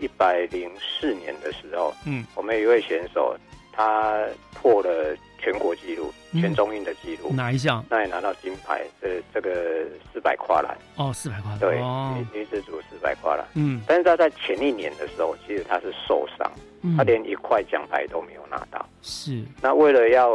[0.00, 3.36] 一百零四年的时候，嗯，我们有一位选手，
[3.74, 7.84] 他破了全国纪录，嗯全中运的纪录，哪一项？
[7.90, 11.56] 那也拿到金牌，这这个四百跨栏，哦，四百块。
[11.58, 13.44] 对，哦，女女子组四百跨栏。
[13.54, 16.50] 嗯但是他在前一年的时候，其实他是受伤，
[16.82, 18.88] 嗯他连一块奖牌都没有拿到。
[19.02, 20.30] 是，那为了要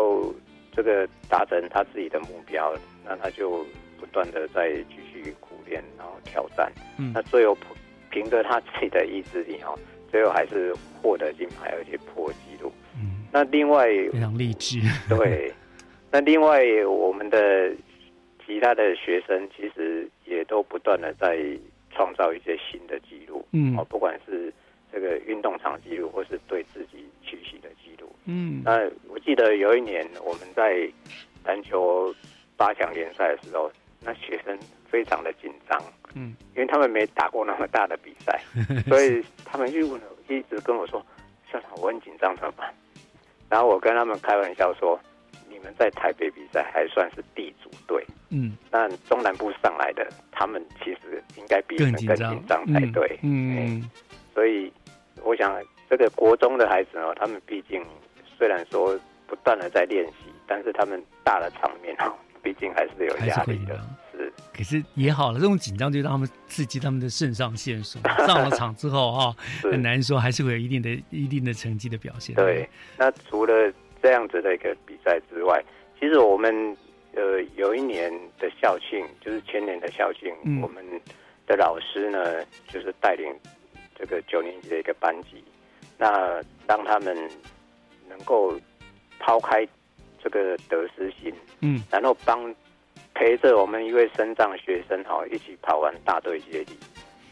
[0.76, 2.74] 这个达成他自己的目标，
[3.06, 3.66] 那他就
[4.00, 6.72] 不断的在继续苦练，然后挑战。
[6.98, 7.58] 嗯那最后
[8.12, 9.78] 凭着他自己的意志力哦，
[10.12, 12.72] 最后还是获得金牌，而且破纪录。
[13.30, 14.80] 嗯，那另外非常励志。
[15.08, 15.54] 对，
[16.12, 17.72] 那另外我们的
[18.46, 21.38] 其他的学生其实也都不断的在
[21.92, 24.52] 创造一些新的记录，嗯哦，不管是
[24.92, 28.10] 这个运动场记录，或是对自己取习的记录。
[28.26, 30.88] 嗯那我记得有一年我们在
[31.46, 32.14] 篮球
[32.58, 33.72] 八强联赛的时候，
[34.02, 34.58] 那学生
[34.88, 35.82] 非常的紧张，
[36.16, 38.40] 嗯，因为他们没打过那么大的比赛，
[38.88, 41.04] 所以他们就问了，一直跟我说，
[41.52, 42.74] 校长我很紧张怎么办？
[43.50, 45.00] 然后我跟他们开玩笑说，
[45.50, 52.66] 你们在台北比赛还算是地主队，嗯，那中南部上来的，他们其实应该比你们更紧张。
[52.74, 53.90] 才对，嗯，
[54.34, 54.72] 所以
[55.24, 57.84] 我想这个国中的孩子呢，他们毕竟
[58.38, 58.98] 虽然说
[59.28, 63.76] 不断的在练习，但是他们大的场面哦，毕竟还是有压力的，
[64.09, 64.09] 是。
[64.60, 67.98] 可是也好了，这种紧张就让他们刺激他们的肾上腺素，
[68.28, 69.34] 上了场之后啊，
[69.64, 72.36] 很难说还是会有一定的一定的成绩的表现。
[72.36, 75.64] 对，那除了这样子的一个比赛之外，
[75.98, 76.76] 其实我们
[77.16, 80.60] 呃有一年的校庆，就是前年的校庆，嗯。
[80.62, 80.84] 我们
[81.48, 83.34] 的老师呢，就是带领
[83.98, 85.42] 这个九年级的一个班级，
[85.98, 87.16] 那让他们
[88.10, 88.60] 能够
[89.20, 89.66] 抛开
[90.22, 92.54] 这个得失心，嗯，然后帮
[93.20, 96.80] 陪着我们一位身障学生哈一起跑完大队接力。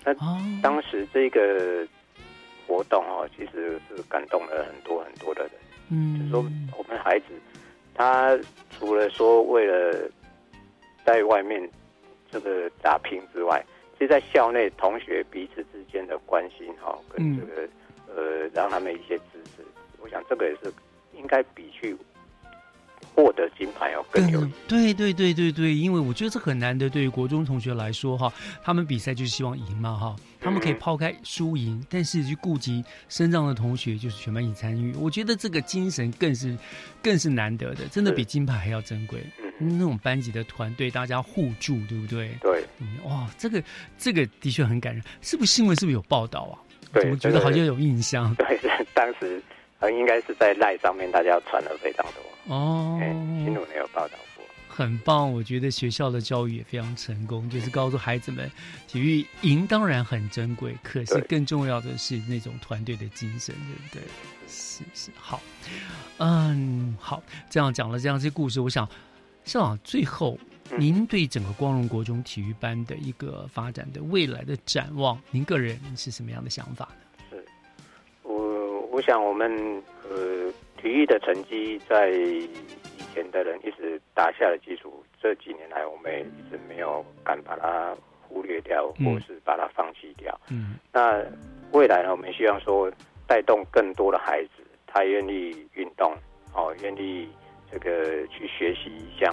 [0.04, 0.14] 那
[0.62, 1.88] 当时这个
[2.68, 5.52] 活动哦，其实是感动了很多很多的人。
[5.90, 6.46] 嗯，就是说
[6.78, 7.28] 我们孩子
[7.96, 8.38] 他
[8.70, 10.12] 除了说为了
[11.06, 11.58] 在外面
[12.30, 17.70] 这个打拼之外，其实在校内同学彼此之间的关心哈，跟这个、
[18.14, 19.64] 呃让他们一些支持，
[20.02, 20.70] 我想这个也是
[21.14, 21.96] 应该比去
[23.18, 24.54] 获得金牌要更有意义。
[24.68, 28.32] 对对对对对，因为我觉得这很难得，对于国中同学来说哈，
[28.64, 36.56] 他们比赛就是希望赢嘛哈，他们可以抛开输赢，但是去顾及身障的同学就是全班一起参与，我觉得这个精神更是
[37.02, 39.26] 更是难得的，真的比金牌还要珍贵。
[39.60, 42.38] 那种班级的团队，大家互助，对不对？
[42.40, 43.64] 对，嗯，哇，这个
[43.98, 46.62] 这个的确很感人，是不是新闻是不是有报道啊？
[46.94, 48.34] 对怎么觉得好像有印象？
[48.38, 48.60] 对，
[48.94, 49.42] 当时
[49.80, 52.98] 呃应该是在赖上面大家传了非常多哦，
[53.44, 54.44] 新闻也有报道过。
[54.68, 58.50] 很棒，我觉得学校的教育也非常成功，就是告诉孩子们，
[58.88, 64.02] 体育赢当然很珍贵，可是更重要的是那种团队的精神，对不对？
[64.48, 65.42] 是是好，
[66.20, 68.88] 嗯，好，这样讲了这样些故事，我想
[69.46, 70.40] 校长最后，
[70.78, 77.07] 您对整个光荣国中体育班的一个发展的未来的展望，您个人是什么样的想法呢？
[78.98, 79.48] 我我想我们
[80.10, 82.50] 呃体育的成绩在以
[83.14, 87.96] 前的人一直打下的基础，这几年来我们也一直没有敢把它
[88.28, 90.36] 忽略掉，嗯或是把它放弃掉。
[90.50, 91.24] 嗯那
[91.74, 92.92] 未来呢，我们希望说
[93.28, 96.12] 带动更多的孩子，他愿意运动，
[96.56, 97.30] 哦，愿意
[97.72, 99.32] 这个去学习一项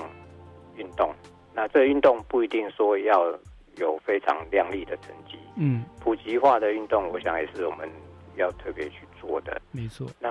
[0.76, 1.10] 运动。
[1.54, 3.32] 那这个运动不一定说要
[3.78, 7.88] 有非常亮丽的成绩，嗯，普及化的运动，我想也是我们
[8.36, 9.60] 要特别去做的。
[9.72, 10.06] 没错。
[10.20, 10.28] 那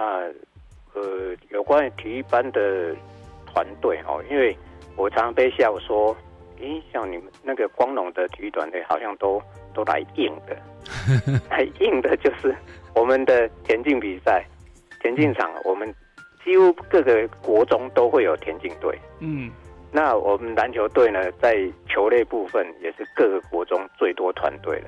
[0.94, 2.96] 呃，有关于体育班的
[3.48, 4.56] 团队哦，因为
[4.96, 6.16] 我常常被笑说，
[6.60, 9.41] 诶，像你们那个光荣的体育团队，好像都
[9.74, 10.56] 都来硬的，
[11.50, 12.56] 来硬的就是
[12.94, 14.46] 我们的田径比赛，
[15.02, 15.91] 田径场，我们
[16.46, 18.96] 几乎各个国中都会有田径队。
[19.20, 19.50] 嗯，
[19.91, 21.58] 那我们篮球队呢，在
[21.89, 24.88] 球类部分也是各个国中最多团队的，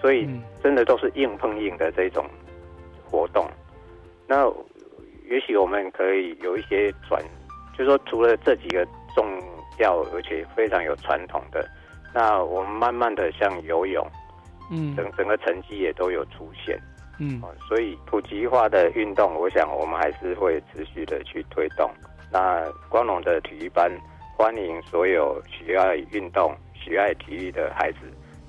[0.00, 0.28] 所以
[0.62, 2.26] 真的都是硬碰硬的这种
[3.10, 3.46] 活动。
[4.26, 4.46] 那
[5.28, 7.22] 也许我们可以有一些转，
[7.76, 9.26] 就是说除了这几个重
[9.78, 11.68] 要而且非常有传统的，
[12.12, 14.06] 那我们慢慢的像游泳，
[14.70, 16.78] 嗯，整整个成绩也都有出现。
[17.18, 21.90] 嗯，所以普及化的运动，我想我们还是会持续的去推动。
[22.32, 23.90] 那光荣的体育班
[24.36, 27.98] 欢迎所有喜爱运动、喜爱体育的孩子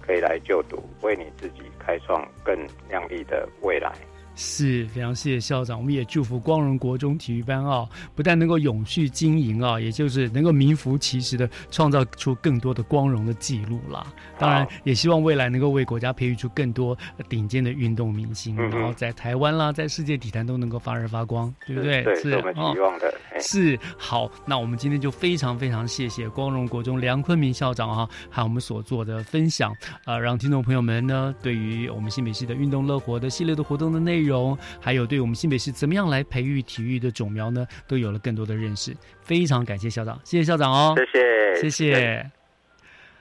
[0.02, 2.58] 可以来就读，为你自己开创更
[2.90, 3.92] 亮丽的未来。
[4.36, 14.06] 是非常谢谢校长，我们也祝福光荣国中体育班啊，不但能够永续经营啊，也就是能够名副其实的创造出更多的光荣的记录啦。
[14.38, 16.98] 当然，也希望未来能够为国家培育出更多
[17.30, 22.04] 顶尖的运动明星，嗯然后在台湾啦，在世界体坛都能够发热发光，对不对？
[22.04, 23.08] 对，是我们希望的。
[23.08, 29.72] 哦、是好，那我们今天就非常非常谢谢光荣国中梁坤明校长啊，还有我们所做的分享
[30.04, 34.25] 啊、呃，让听众朋友们呢，对于我们新北市的运动乐活的系列的活动的内容。
[34.26, 38.96] 容，还有对我们新北市怎么样来培育体育的种苗呢，都有了更多的认识。
[39.22, 42.32] 非常感谢校长，谢谢校长哦，谢谢，谢谢。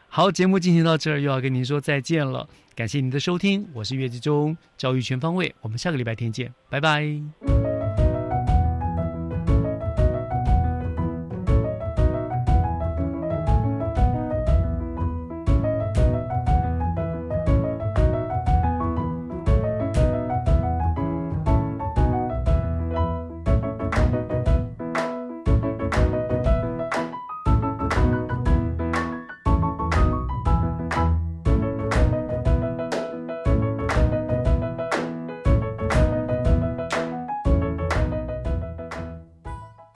[0.09, 2.49] 好，节目进行到这儿，又要跟您说再见了。
[2.77, 7.74] 感谢您的收听，我是岳志忠，教育全方位，我们下个礼拜天见，拜拜。